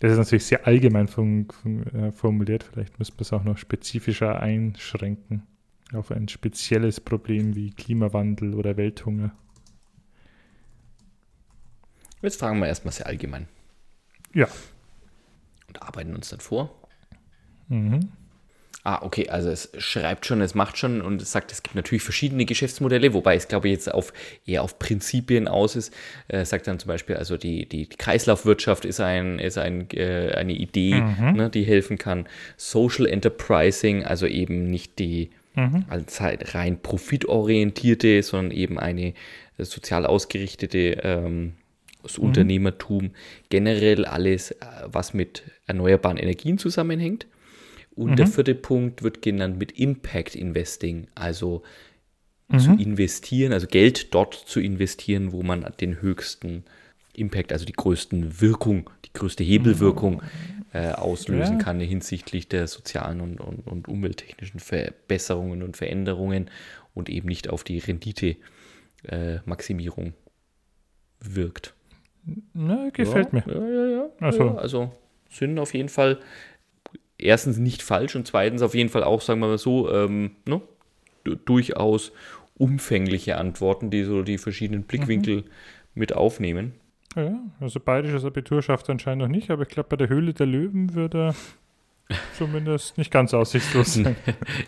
[0.00, 3.56] Das ist natürlich sehr allgemein fun, fun, äh, formuliert, vielleicht müsste man es auch noch
[3.58, 5.46] spezifischer einschränken
[5.92, 9.32] auf ein spezielles Problem wie Klimawandel oder Welthunger.
[12.24, 13.46] Jetzt fragen wir erstmal sehr allgemein.
[14.32, 14.48] Ja.
[15.68, 16.74] Und arbeiten uns dann vor.
[17.68, 18.08] Mhm.
[18.86, 22.02] Ah, okay, also es schreibt schon, es macht schon und es sagt, es gibt natürlich
[22.02, 24.12] verschiedene Geschäftsmodelle, wobei es, glaube ich, jetzt auf,
[24.44, 25.94] eher auf Prinzipien aus ist.
[26.28, 29.88] Äh, es sagt dann zum Beispiel, also die, die, die Kreislaufwirtschaft ist, ein, ist ein,
[29.92, 31.32] äh, eine Idee, mhm.
[31.32, 32.26] ne, die helfen kann.
[32.58, 35.86] Social Enterprising, also eben nicht die mhm.
[35.88, 39.14] als halt rein profitorientierte, sondern eben eine
[39.56, 41.54] äh, sozial ausgerichtete ähm,
[42.04, 42.26] das mhm.
[42.26, 43.10] Unternehmertum,
[43.48, 47.26] generell alles, äh, was mit erneuerbaren Energien zusammenhängt.
[47.94, 48.16] Und mhm.
[48.16, 51.62] der vierte Punkt wird genannt mit Impact Investing, also
[52.48, 52.58] mhm.
[52.58, 56.64] zu investieren, also Geld dort zu investieren, wo man den höchsten
[57.14, 60.22] Impact, also die größten Wirkung, die größte Hebelwirkung
[60.72, 61.62] äh, auslösen ja.
[61.62, 66.50] kann hinsichtlich der sozialen und, und, und, umwelttechnischen Verbesserungen und Veränderungen
[66.94, 70.12] und eben nicht auf die Rendite-Maximierung äh,
[71.20, 71.74] wirkt.
[72.52, 73.54] Na, gefällt ja, mir.
[73.54, 74.06] Ja, ja, ja.
[74.20, 74.44] Also.
[74.44, 74.54] ja.
[74.56, 74.92] Also
[75.30, 76.18] sind auf jeden Fall
[77.18, 80.60] erstens nicht falsch und zweitens auf jeden Fall auch, sagen wir mal so, ähm, ne,
[81.44, 82.12] durchaus
[82.56, 85.44] umfängliche Antworten, die so die verschiedenen Blickwinkel mhm.
[85.94, 86.72] mit aufnehmen.
[87.16, 90.46] Ja, also bayerisches Abitur schafft anscheinend noch nicht, aber ich glaube, bei der Höhle der
[90.46, 91.34] Löwen würde er
[92.36, 94.16] zumindest nicht ganz aussichtslos sein.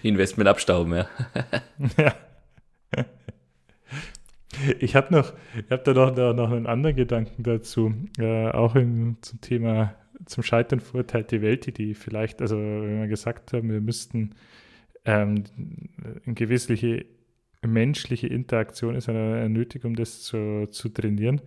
[0.02, 1.08] Investment abstauben, ja.
[1.98, 2.14] ja.
[4.78, 5.32] Ich habe noch,
[5.70, 9.94] habe da noch, noch einen anderen Gedanken dazu, äh, auch im, zum Thema
[10.24, 14.34] zum Scheitern verurteilte Welt, die vielleicht, also wenn wir gesagt haben, wir müssten
[15.04, 15.44] ähm,
[16.24, 17.04] eine gewisse
[17.66, 21.40] menschliche Interaktion ist eine nötig, um das zu, zu trainieren.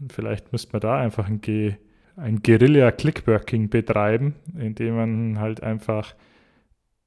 [0.00, 1.74] Und vielleicht müsste man da einfach ein, Ge,
[2.16, 6.14] ein Guerilla-Clickworking betreiben, indem man halt einfach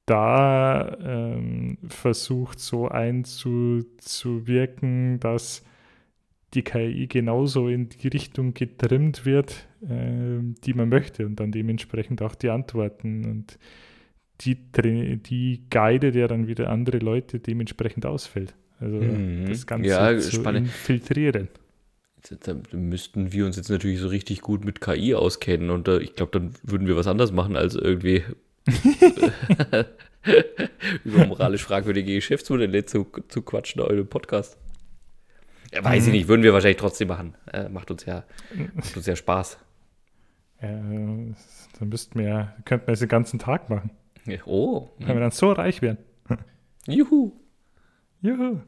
[0.06, 5.62] da ähm, versucht so einzuwirken, dass
[6.52, 12.22] die KI genauso in die Richtung getrimmt wird, äh, die man möchte und dann dementsprechend
[12.22, 13.58] auch die Antworten und
[14.40, 18.54] die, die guidet ja dann wieder andere Leute dementsprechend ausfällt.
[18.80, 19.46] Also mhm.
[19.48, 20.66] das Ganze ja, zu spannend.
[20.66, 21.48] infiltrieren.
[22.40, 26.14] Da müssten wir uns jetzt natürlich so richtig gut mit KI auskennen und uh, ich
[26.14, 28.22] glaube, dann würden wir was anderes machen als irgendwie
[31.04, 34.58] über moralisch fragwürdige Geschäftsmodelle zu, zu quatschen in eurem Podcast.
[35.72, 36.14] Ja, weiß ich mhm.
[36.14, 37.34] nicht, würden wir wahrscheinlich trotzdem machen.
[37.52, 38.24] Äh, macht, uns ja,
[38.74, 39.58] macht uns ja Spaß.
[40.62, 41.36] Ja, dann
[41.80, 43.90] müssten wir, könnten wir es den ganzen Tag machen.
[44.46, 44.88] Oh.
[44.98, 45.98] Wenn wir dann so reich werden.
[46.86, 47.32] Juhu.
[48.22, 48.60] Juhu.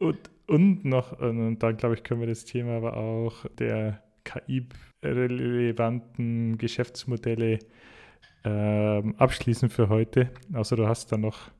[0.00, 6.56] Und, und noch, und dann glaube ich, können wir das Thema aber auch der KI-relevanten
[6.58, 7.58] Geschäftsmodelle
[8.44, 11.50] ähm, abschließen für heute, außer du hast da noch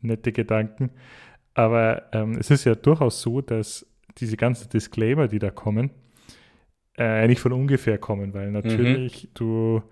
[0.00, 0.90] nette Gedanken.
[1.54, 3.86] Aber ähm, es ist ja durchaus so, dass
[4.18, 5.90] diese ganzen Disclaimer, die da kommen,
[6.96, 9.30] äh, nicht von ungefähr kommen, weil natürlich mhm.
[9.34, 9.82] du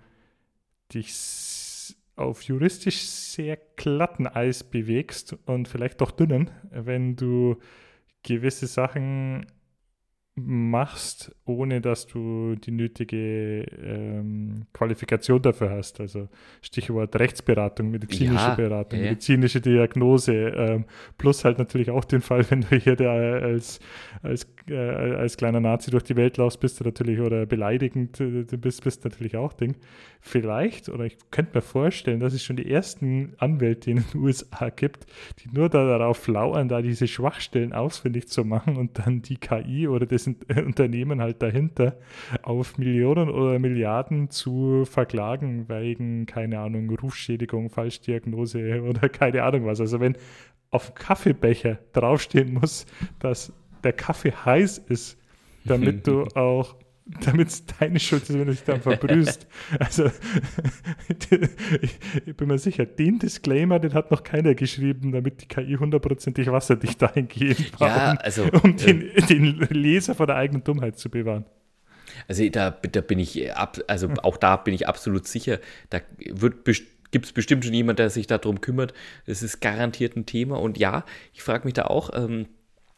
[0.93, 7.57] dich auf juristisch sehr glatten Eis bewegst und vielleicht doch dünnen, wenn du
[8.23, 9.45] gewisse Sachen
[10.39, 15.99] machst, ohne dass du die nötige ähm, Qualifikation dafür hast.
[15.99, 16.29] Also
[16.61, 19.05] Stichwort Rechtsberatung, medizinische ja, Beratung, ja.
[19.05, 20.85] medizinische Diagnose, ähm,
[21.17, 23.79] plus halt natürlich auch den Fall, wenn du hier da als,
[24.21, 28.43] als, äh, als kleiner Nazi durch die Welt laufst, bist du natürlich oder beleidigend äh,
[28.57, 29.75] bist, bist natürlich auch Ding.
[30.19, 34.69] Vielleicht, oder ich könnte mir vorstellen, dass es schon die ersten Anwälte in den USA
[34.69, 35.07] gibt,
[35.39, 39.87] die nur da darauf lauern, da diese Schwachstellen ausfindig zu machen und dann die KI
[39.87, 40.26] oder das
[40.65, 41.97] Unternehmen halt dahinter
[42.43, 49.79] auf Millionen oder Milliarden zu verklagen wegen, keine Ahnung, Rufschädigung, Falschdiagnose oder keine Ahnung was.
[49.79, 50.17] Also wenn
[50.69, 52.85] auf Kaffeebecher draufstehen muss,
[53.19, 53.53] dass
[53.83, 55.17] der Kaffee heiß ist,
[55.65, 56.75] damit du auch
[57.25, 59.47] damit es deine Schuld ist, wenn du dich dann verbrühst.
[59.79, 60.05] Also,
[62.25, 66.47] ich bin mir sicher, den Disclaimer, den hat noch keiner geschrieben, damit die KI hundertprozentig
[66.51, 70.97] wasserdicht dahingehend war, ja, also, um, um den, äh, den, Leser vor der eigenen Dummheit
[70.97, 71.45] zu bewahren.
[72.27, 75.99] Also da, da bin ich, ab, also auch da bin ich absolut sicher, da
[77.11, 78.93] gibt es bestimmt schon jemand, der sich darum kümmert.
[79.25, 80.59] Das ist garantiert ein Thema.
[80.59, 82.47] Und ja, ich frage mich da auch, ähm,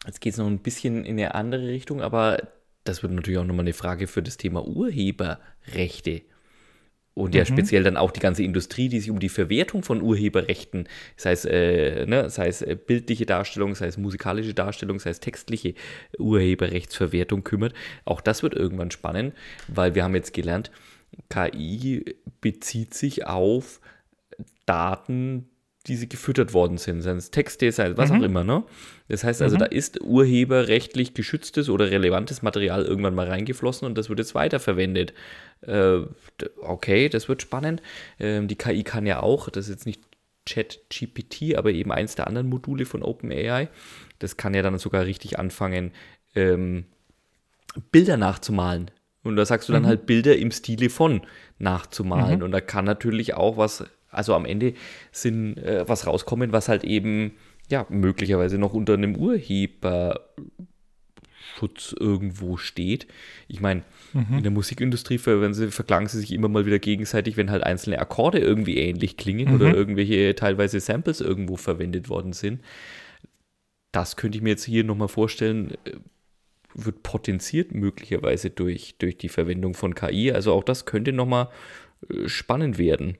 [0.05, 2.39] jetzt geht es noch ein bisschen in eine andere Richtung, aber
[2.84, 6.22] das wird natürlich auch nochmal eine Frage für das Thema Urheberrechte.
[7.14, 7.48] Und ja, mhm.
[7.48, 11.44] speziell dann auch die ganze Industrie, die sich um die Verwertung von Urheberrechten, sei es,
[11.44, 15.74] äh, ne, sei es äh, bildliche Darstellung, sei es musikalische Darstellung, sei es textliche
[16.18, 17.74] Urheberrechtsverwertung kümmert.
[18.06, 19.34] Auch das wird irgendwann spannend,
[19.68, 20.72] weil wir haben jetzt gelernt,
[21.30, 22.06] KI
[22.40, 23.82] bezieht sich auf
[24.66, 25.50] Daten,
[25.88, 28.20] die sie gefüttert worden sind, seien es Texte, sei es was mhm.
[28.20, 28.44] auch immer.
[28.44, 28.64] Ne?
[29.08, 29.60] Das heißt also, mhm.
[29.60, 35.14] da ist urheberrechtlich geschütztes oder relevantes Material irgendwann mal reingeflossen und das wird jetzt weiterverwendet.
[35.62, 36.00] Äh,
[36.62, 37.82] okay, das wird spannend.
[38.20, 40.02] Ähm, die KI kann ja auch, das ist jetzt nicht
[40.46, 43.70] ChatGPT, aber eben eins der anderen Module von OpenAI,
[44.20, 45.92] das kann ja dann sogar richtig anfangen,
[46.36, 46.86] ähm,
[47.92, 48.92] Bilder nachzumalen.
[49.24, 49.88] Und da sagst du dann mhm.
[49.88, 51.22] halt Bilder im Stile von
[51.58, 52.40] nachzumalen.
[52.40, 52.46] Mhm.
[52.46, 54.74] Und da kann natürlich auch was also am Ende
[55.12, 57.34] sind äh, was rauskommen, was halt eben
[57.70, 60.20] ja möglicherweise noch unter einem Urheberschutz
[61.99, 63.07] irgendwo steht.
[63.47, 63.84] Ich meine,
[64.14, 64.38] mhm.
[64.38, 68.39] in der Musikindustrie sie, verklagen sie sich immer mal wieder gegenseitig, wenn halt einzelne Akkorde
[68.39, 69.55] irgendwie ähnlich klingen mhm.
[69.55, 72.62] oder irgendwelche teilweise Samples irgendwo verwendet worden sind.
[73.91, 75.93] Das könnte ich mir jetzt hier nochmal vorstellen, äh,
[76.76, 80.32] wird potenziert möglicherweise durch, durch die Verwendung von KI.
[80.32, 81.49] Also auch das könnte nochmal
[82.10, 83.18] äh, spannend werden.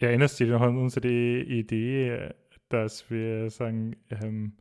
[0.00, 2.30] Erinnerst du dich noch an unsere Idee,
[2.70, 4.54] dass wir sagen, ähm,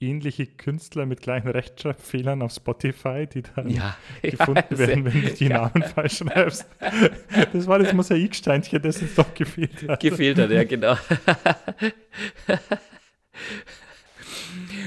[0.00, 5.34] ähnliche Künstler mit gleichen Rechtschreibfehlern auf Spotify, die dann ja, gefunden ja, werden, wenn du
[5.34, 5.70] die ja.
[5.70, 6.66] Namen falsch schreibst.
[7.52, 10.00] Das war das Mosaiksteinchen, das uns doch gefehlt hat.
[10.00, 10.96] Gefehlt hat, ja, genau.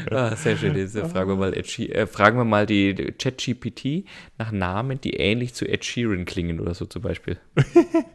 [0.09, 0.75] ah, sehr schön.
[0.75, 4.05] Jetzt fragen wir mal, Ed äh, fragen wir mal die ChatGPT
[4.39, 7.37] nach Namen, die ähnlich zu Ed Sheeran klingen oder so zum Beispiel.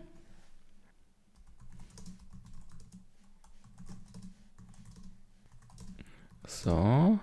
[6.63, 7.19] So.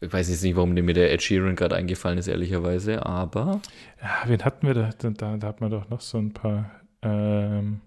[0.00, 3.60] Ich weiß jetzt nicht, warum mir der Ed Sheeran gerade eingefallen ist, ehrlicherweise, aber.
[4.02, 4.90] Ja, wen hatten wir da?
[4.98, 6.70] Da, da hat man doch noch so ein paar.
[7.02, 7.80] Ähm,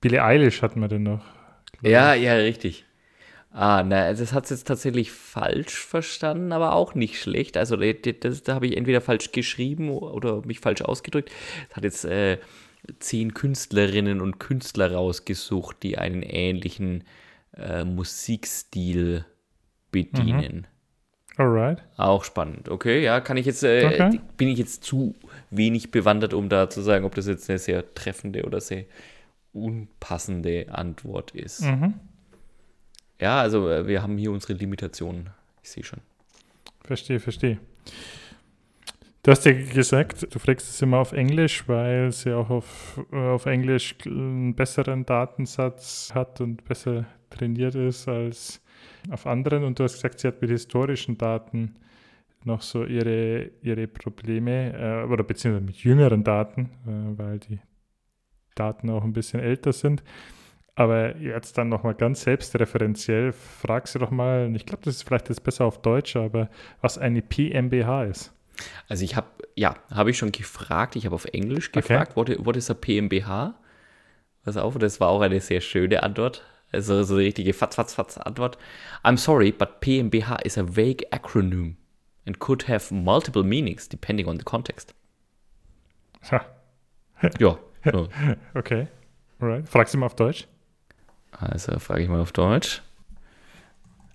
[0.00, 1.24] Billie Eilish hatten wir denn noch.
[1.82, 2.84] Ja, ja, richtig.
[3.52, 7.56] Ah, na, das hat es jetzt tatsächlich falsch verstanden, aber auch nicht schlecht.
[7.56, 11.30] Also, das, da habe ich entweder falsch geschrieben oder mich falsch ausgedrückt.
[11.70, 12.38] Es hat jetzt äh,
[12.98, 17.04] zehn Künstlerinnen und Künstler rausgesucht, die einen ähnlichen
[17.56, 19.24] äh, Musikstil
[19.90, 20.54] bedienen.
[20.56, 20.64] Mhm.
[21.38, 21.82] Alright.
[21.96, 22.68] Auch spannend.
[22.70, 24.20] Okay, ja, kann ich jetzt, äh, okay.
[24.36, 25.14] bin ich jetzt zu
[25.50, 28.84] wenig bewandert, um da zu sagen, ob das jetzt eine sehr treffende oder sehr
[29.52, 31.62] unpassende Antwort ist.
[31.62, 31.94] Mhm.
[33.20, 35.30] Ja, also äh, wir haben hier unsere Limitationen.
[35.62, 36.00] Ich sehe schon.
[36.84, 37.58] Verstehe, verstehe.
[39.22, 43.46] Du hast ja gesagt, du fragst es immer auf Englisch, weil sie auch auf, auf
[43.46, 48.62] Englisch einen besseren Datensatz hat und besser trainiert ist als
[49.10, 49.64] auf anderen.
[49.64, 51.76] Und du hast gesagt, sie hat mit historischen Daten
[52.44, 57.58] noch so ihre, ihre Probleme, äh, oder beziehungsweise mit jüngeren Daten, äh, weil die
[58.54, 60.02] Daten auch ein bisschen älter sind.
[60.76, 65.28] Aber jetzt dann nochmal ganz selbstreferenziell, frag sie doch mal, ich glaube, das ist vielleicht
[65.28, 66.50] jetzt besser auf Deutsch, aber
[66.82, 68.32] was eine PMBH ist.
[68.88, 72.36] Also ich habe, ja, habe ich schon gefragt, ich habe auf Englisch gefragt, okay.
[72.36, 73.54] what, what is a PMBH?
[74.44, 76.44] Pass auf, das war auch eine sehr schöne Antwort.
[76.72, 78.58] Also so eine richtige Fatz, Fatz, Fatz Antwort.
[79.04, 81.76] I'm sorry, but PMBH is a vague acronym
[82.26, 84.94] and could have multiple meanings depending on the context.
[86.30, 86.44] Ha.
[87.38, 87.58] ja.
[87.84, 88.08] So.
[88.54, 88.88] Okay.
[89.40, 89.68] Alright.
[89.68, 90.48] Fragst du mal auf Deutsch?
[91.30, 92.82] Also frage ich mal auf Deutsch.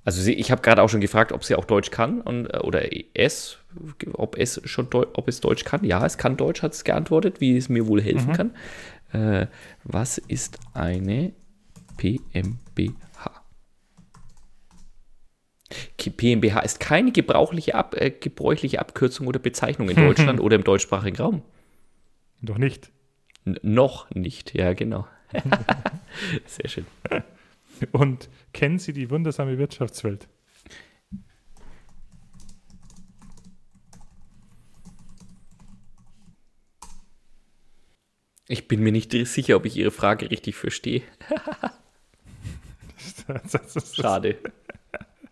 [0.04, 2.58] Also sie, ich habe gerade auch schon gefragt, ob sie auch Deutsch kann und, äh,
[2.58, 2.82] oder
[3.14, 3.58] es,
[4.14, 5.84] ob es schon Deu ob es Deutsch kann.
[5.84, 8.34] Ja, es kann Deutsch, hat es geantwortet, wie es mir wohl helfen mhm.
[8.34, 8.52] kann.
[9.14, 9.48] Äh,
[9.84, 11.34] was ist eine
[12.02, 13.44] PMBH?
[16.18, 21.18] PMBH ist keine gebrauchliche Ab, äh, gebräuchliche Abkürzung oder Bezeichnung in Deutschland oder im deutschsprachigen
[21.18, 21.44] Raum.
[22.42, 22.92] Doch nicht.
[23.46, 25.08] N noch nicht, ja, genau.
[26.48, 26.88] Sehr schön.
[27.92, 30.28] Und kennen Sie die wundersame Wirtschaftswelt?
[38.48, 41.04] Ich bin mir nicht sicher, ob ich Ihre Frage richtig verstehe.
[43.94, 44.38] Schade.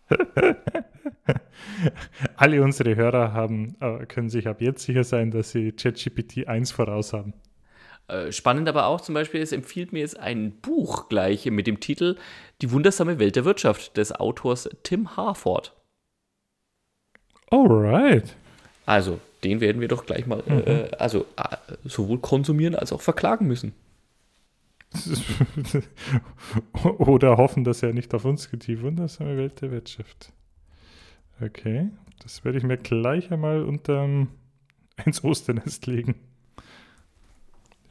[2.36, 6.72] Alle unsere Hörer haben, äh, können sich ab jetzt sicher sein, dass sie ChatGPT 1
[6.72, 7.34] voraus haben.
[8.08, 11.80] Äh, spannend aber auch zum Beispiel, es empfiehlt mir jetzt ein Buch gleich mit dem
[11.80, 12.16] Titel
[12.62, 15.76] Die wundersame Welt der Wirtschaft des Autors Tim Harford.
[17.52, 18.36] Alright.
[18.86, 20.64] Also, den werden wir doch gleich mal, mhm.
[20.66, 23.74] äh, also äh, sowohl konsumieren als auch verklagen müssen.
[26.98, 28.68] Oder hoffen, dass er nicht auf uns geht.
[28.68, 30.34] Die wundersame Welt der Wirtschaft.
[31.42, 31.90] Okay,
[32.22, 34.28] das werde ich mir gleich einmal unterm
[35.06, 36.16] ins Osternest legen.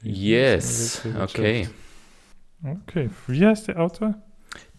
[0.03, 1.69] Yes, okay.
[2.63, 4.21] Okay, wie heißt der Autor?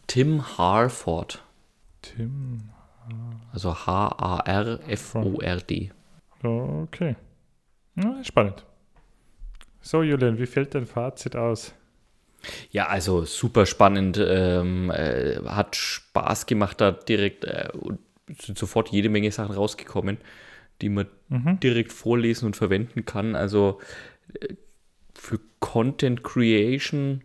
[0.07, 1.43] Tim Harford.
[2.01, 2.69] Tim.
[3.51, 4.81] Also H-A-R-F-O-R-D.
[6.43, 7.15] Okay.
[8.23, 8.65] Spannend.
[9.81, 11.73] So, Julian, wie fällt dein Fazit aus?
[12.71, 14.19] Ja, also super spannend.
[14.21, 17.69] Ähm, äh, hat Spaß gemacht, da direkt äh,
[18.39, 20.17] sind sofort jede Menge Sachen rausgekommen,
[20.81, 21.59] die man mhm.
[21.59, 23.35] direkt vorlesen und verwenden kann.
[23.35, 23.79] Also
[24.39, 24.53] äh,
[25.13, 27.23] für Content Creation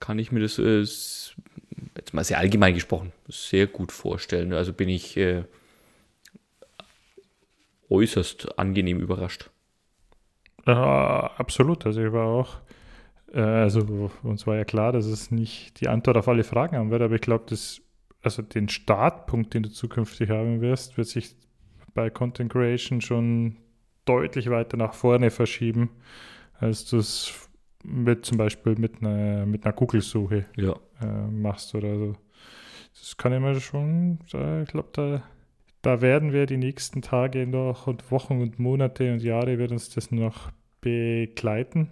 [0.00, 4.52] kann ich mir das äh, jetzt mal sehr allgemein gesprochen sehr gut vorstellen.
[4.52, 5.44] Also bin ich äh,
[7.90, 9.50] äußerst angenehm überrascht.
[10.66, 11.86] Ja, absolut.
[11.86, 12.56] Also ich war auch,
[13.38, 17.02] also uns war ja klar, dass es nicht die Antwort auf alle Fragen haben wird,
[17.02, 17.80] aber ich glaube, dass
[18.22, 21.34] also den Startpunkt, den du zukünftig haben wirst, wird sich
[21.94, 23.56] bei Content Creation schon
[24.04, 25.90] deutlich weiter nach vorne verschieben
[26.62, 27.48] als du es
[27.84, 30.76] mit zum Beispiel mit einer, mit einer Google-Suche ja.
[31.00, 32.14] äh, machst oder so.
[32.94, 34.30] Das kann ich mir schon, ich
[34.68, 35.22] glaube, da,
[35.82, 39.90] da werden wir die nächsten Tage noch und Wochen und Monate und Jahre wird uns
[39.90, 41.90] das noch begleiten.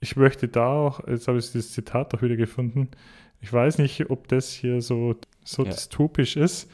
[0.00, 2.88] Ich möchte da auch, jetzt habe ich das Zitat auch wieder gefunden,
[3.40, 5.70] ich weiß nicht, ob das hier so, so ja.
[5.70, 6.70] dystopisch ist,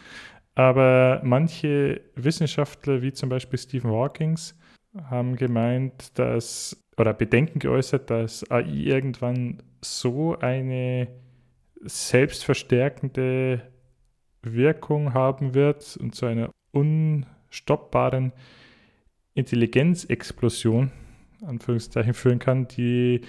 [0.55, 4.59] aber manche Wissenschaftler, wie zum Beispiel Stephen Hawkins,
[5.11, 11.09] haben gemeint, dass oder Bedenken geäußert, dass AI irgendwann so eine
[11.83, 13.63] selbstverstärkende
[14.43, 18.33] Wirkung haben wird und zu einer unstoppbaren
[19.35, 20.93] Intelligenzexplosion,
[21.47, 23.23] Anführungszeichen, führen kann, die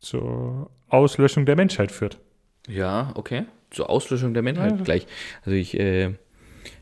[0.00, 2.18] zur Auslöschung der Menschheit führt.
[2.68, 3.44] Ja, okay.
[3.70, 5.06] Zur Auslöschung der Menschheit ja, gleich.
[5.44, 6.14] Also ich äh,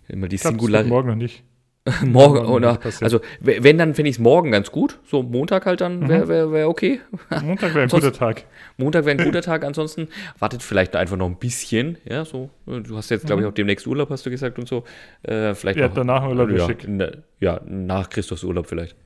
[0.09, 0.85] immer die Singular.
[0.85, 1.43] Morgen noch nicht.
[2.03, 5.01] morgen, oder, also wenn, dann finde ich es morgen ganz gut.
[5.05, 6.29] So Montag halt dann wäre mhm.
[6.31, 7.01] wär, wär okay.
[7.43, 8.45] Montag wäre ein guter Tag.
[8.79, 9.65] Montag wäre ein guter Tag.
[9.65, 10.09] Ansonsten
[10.39, 11.99] wartet vielleicht einfach noch ein bisschen.
[12.07, 12.49] Ja, so.
[12.65, 13.51] Du hast jetzt, glaube ich, mhm.
[13.51, 14.85] auch demnächst Urlaub, hast du gesagt und so.
[15.25, 18.97] Äh, vielleicht ja, noch, danach Urlaub ja, ne, ja, nach Christus Urlaub vielleicht.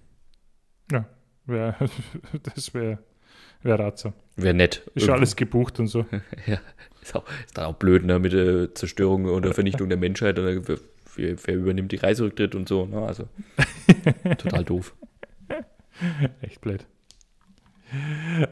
[0.93, 1.05] Ja,
[1.49, 1.76] wär,
[2.55, 2.99] das wäre
[3.62, 4.12] wär ratsam.
[4.36, 4.82] Wäre nett.
[4.94, 6.07] Ist schon alles gebucht und so.
[6.46, 6.61] ja,
[7.03, 10.36] ist, auch, ist dann auch blöd, ne, mit der Zerstörung oder Vernichtung der Menschheit.
[10.36, 10.78] Wer,
[11.16, 12.86] wer übernimmt die Reiserücktritt und so.
[12.86, 13.03] Ne?
[13.03, 13.28] Also
[14.38, 14.94] total doof.
[16.42, 16.86] Echt blöd.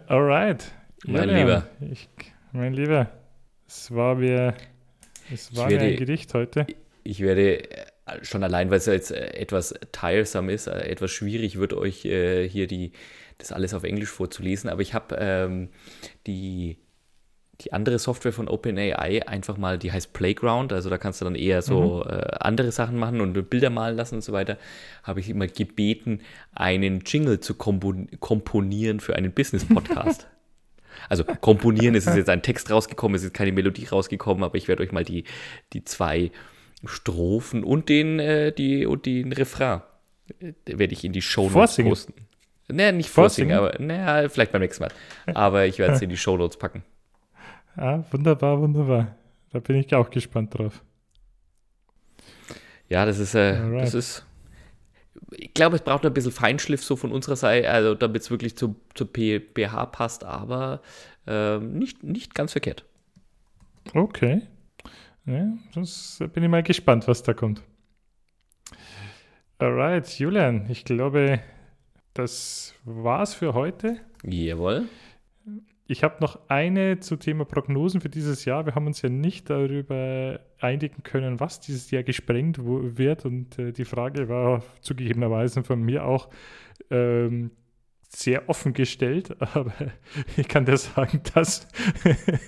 [0.07, 0.73] Alright.
[1.07, 1.67] Mein ja, Lieber.
[1.81, 2.09] Ich,
[2.53, 3.11] mein Lieber,
[3.69, 4.55] es war mir,
[5.33, 6.67] es war werde, mir ein Gedicht heute.
[7.05, 7.63] Ich werde
[8.23, 12.05] schon allein, weil es ja jetzt äh, etwas tiresome ist, äh, etwas schwierig wird, euch
[12.05, 12.93] äh, hier die,
[13.39, 15.69] das alles auf Englisch vorzulesen, aber ich habe ähm,
[16.27, 16.79] die
[17.63, 21.35] die andere Software von OpenAI einfach mal, die heißt Playground, also da kannst du dann
[21.35, 22.11] eher so mhm.
[22.11, 24.59] äh, andere Sachen machen und Bilder malen lassen und so weiter,
[25.03, 26.21] habe ich immer gebeten,
[26.53, 30.27] einen Jingle zu kompon komponieren für einen Business-Podcast.
[31.09, 34.69] also komponieren ist es jetzt ein Text rausgekommen, es ist keine Melodie rausgekommen, aber ich
[34.69, 35.25] werde euch mal die,
[35.73, 36.31] die zwei
[36.85, 39.81] Strophen und den, äh, die, und den Refrain
[40.41, 42.15] äh, werde ich in die Show Notes posten.
[42.69, 44.93] Naja, nicht vorsingen, aber naja, vielleicht beim nächsten Mal.
[45.35, 46.83] Aber ich werde es in die Show Notes packen.
[47.77, 49.15] Ah, wunderbar, wunderbar.
[49.53, 50.83] Da bin ich auch gespannt drauf.
[52.89, 54.25] Ja, das ist, äh, das ist.
[55.31, 58.57] Ich glaube, es braucht ein bisschen Feinschliff so von unserer Seite, also damit es wirklich
[58.57, 60.83] zu, zur PBH passt, aber
[61.27, 62.85] äh, nicht, nicht ganz verkehrt.
[63.95, 64.43] Okay.
[65.27, 67.63] Ja, das bin ich mal gespannt, was da kommt.
[69.59, 71.41] Alright, Julian, ich glaube,
[72.15, 73.97] das war's für heute.
[74.23, 74.89] Jawohl.
[75.89, 78.67] Ich habe noch eine zu Thema Prognosen für dieses Jahr.
[78.67, 83.25] Wir haben uns ja nicht darüber einigen können, was dieses Jahr gesprengt wird.
[83.25, 86.29] Und äh, die Frage war zugegebenerweise von mir auch
[86.91, 87.51] ähm,
[88.17, 89.75] sehr offen gestellt, aber
[90.37, 91.69] ich kann dir sagen, dass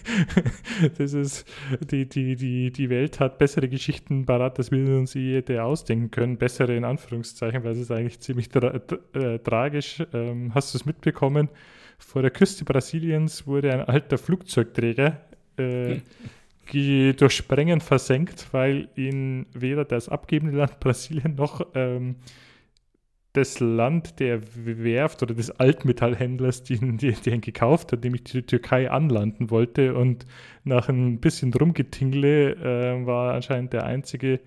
[0.98, 1.46] das ist,
[1.90, 6.10] die, die, die, die Welt hat bessere Geschichten parat, als wir uns je hätte ausdenken
[6.10, 6.38] können.
[6.38, 8.80] Bessere in Anführungszeichen, weil es ist eigentlich ziemlich tra
[9.12, 10.02] äh, tragisch.
[10.14, 11.50] Ähm, hast du es mitbekommen?
[11.98, 15.20] Vor der Küste Brasiliens wurde ein alter Flugzeugträger
[15.58, 16.00] äh,
[17.12, 22.16] durch Sprengen versenkt, weil ihn weder das abgebende Land Brasilien noch ähm,
[23.32, 29.50] das Land der Werft oder des Altmetallhändlers, den, den gekauft hat, nämlich die Türkei anlanden
[29.50, 29.94] wollte.
[29.94, 30.26] Und
[30.64, 34.40] nach ein bisschen Rumgetingle äh, war anscheinend der einzige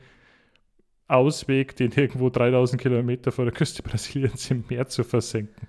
[1.07, 5.67] Ausweg, den irgendwo 3000 Kilometer vor der Küste Brasiliens im Meer zu versenken.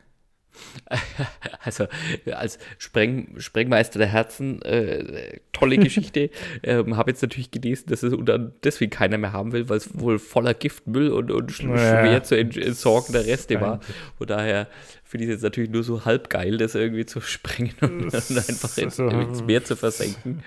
[1.65, 1.87] Also
[2.33, 6.31] als Spreng, Sprengmeister der Herzen, äh, tolle Geschichte.
[6.63, 9.99] ähm, Habe jetzt natürlich gelesen, dass es unter deswegen keiner mehr haben will, weil es
[9.99, 13.81] wohl voller Giftmüll und, und sch naja, schwer zu entsorgen der Reste war.
[14.19, 14.67] Von daher
[15.05, 18.15] finde ich es jetzt natürlich nur so halb geil, das irgendwie zu sprengen und, und
[18.15, 20.43] einfach ins, ins, Meer zu versenken.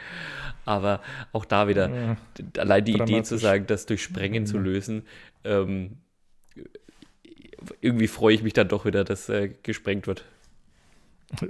[0.66, 1.02] Aber
[1.32, 2.18] auch da wieder, ja,
[2.58, 4.48] allein die Idee zu sagen, das durch Sprengen mhm.
[4.48, 5.04] zu lösen,
[5.44, 5.98] ähm,
[7.82, 10.26] irgendwie freue ich mich dann doch wieder, dass äh, gesprengt wird.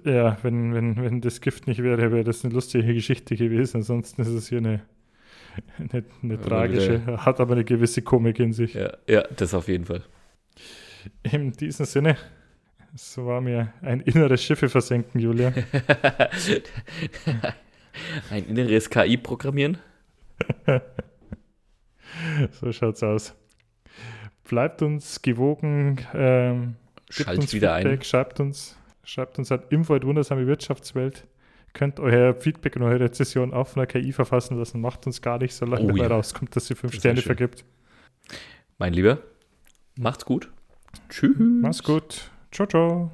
[0.04, 3.78] Ja, wenn, wenn, wenn das Gift nicht wäre, wäre das eine lustige Geschichte gewesen.
[3.78, 4.82] Ansonsten ist es hier eine,
[5.78, 8.74] eine, eine tragische, wieder, hat aber eine gewisse Komik in sich.
[8.74, 10.04] Ja, ja, das auf jeden Fall.
[11.24, 12.18] In diesem Sinne,
[12.94, 15.52] es war mir ein inneres Schiffe versenken, Julia.
[18.32, 19.78] ein inneres KI programmieren.
[22.52, 23.36] so schaut's aus.
[24.46, 26.06] Bleibt uns gewogen.
[26.14, 26.76] Ähm,
[27.10, 28.04] Schalt uns wieder Feedback, ein.
[28.04, 31.26] Schreibt uns, schreibt uns an info wundersame Wirtschaftswelt.
[31.74, 34.80] Könnt euer Feedback und eure Rezession auf einer KI verfassen lassen.
[34.80, 36.08] Macht uns gar nicht, solange oh, dabei ja.
[36.08, 37.66] rauskommt, dass sie fünf das Sterne vergibt.
[38.78, 39.20] Mein Lieber,
[39.98, 40.50] macht's gut.
[41.10, 41.36] Tschüss.
[41.38, 42.32] Macht's gut.
[42.52, 43.12] Ciao, ciao.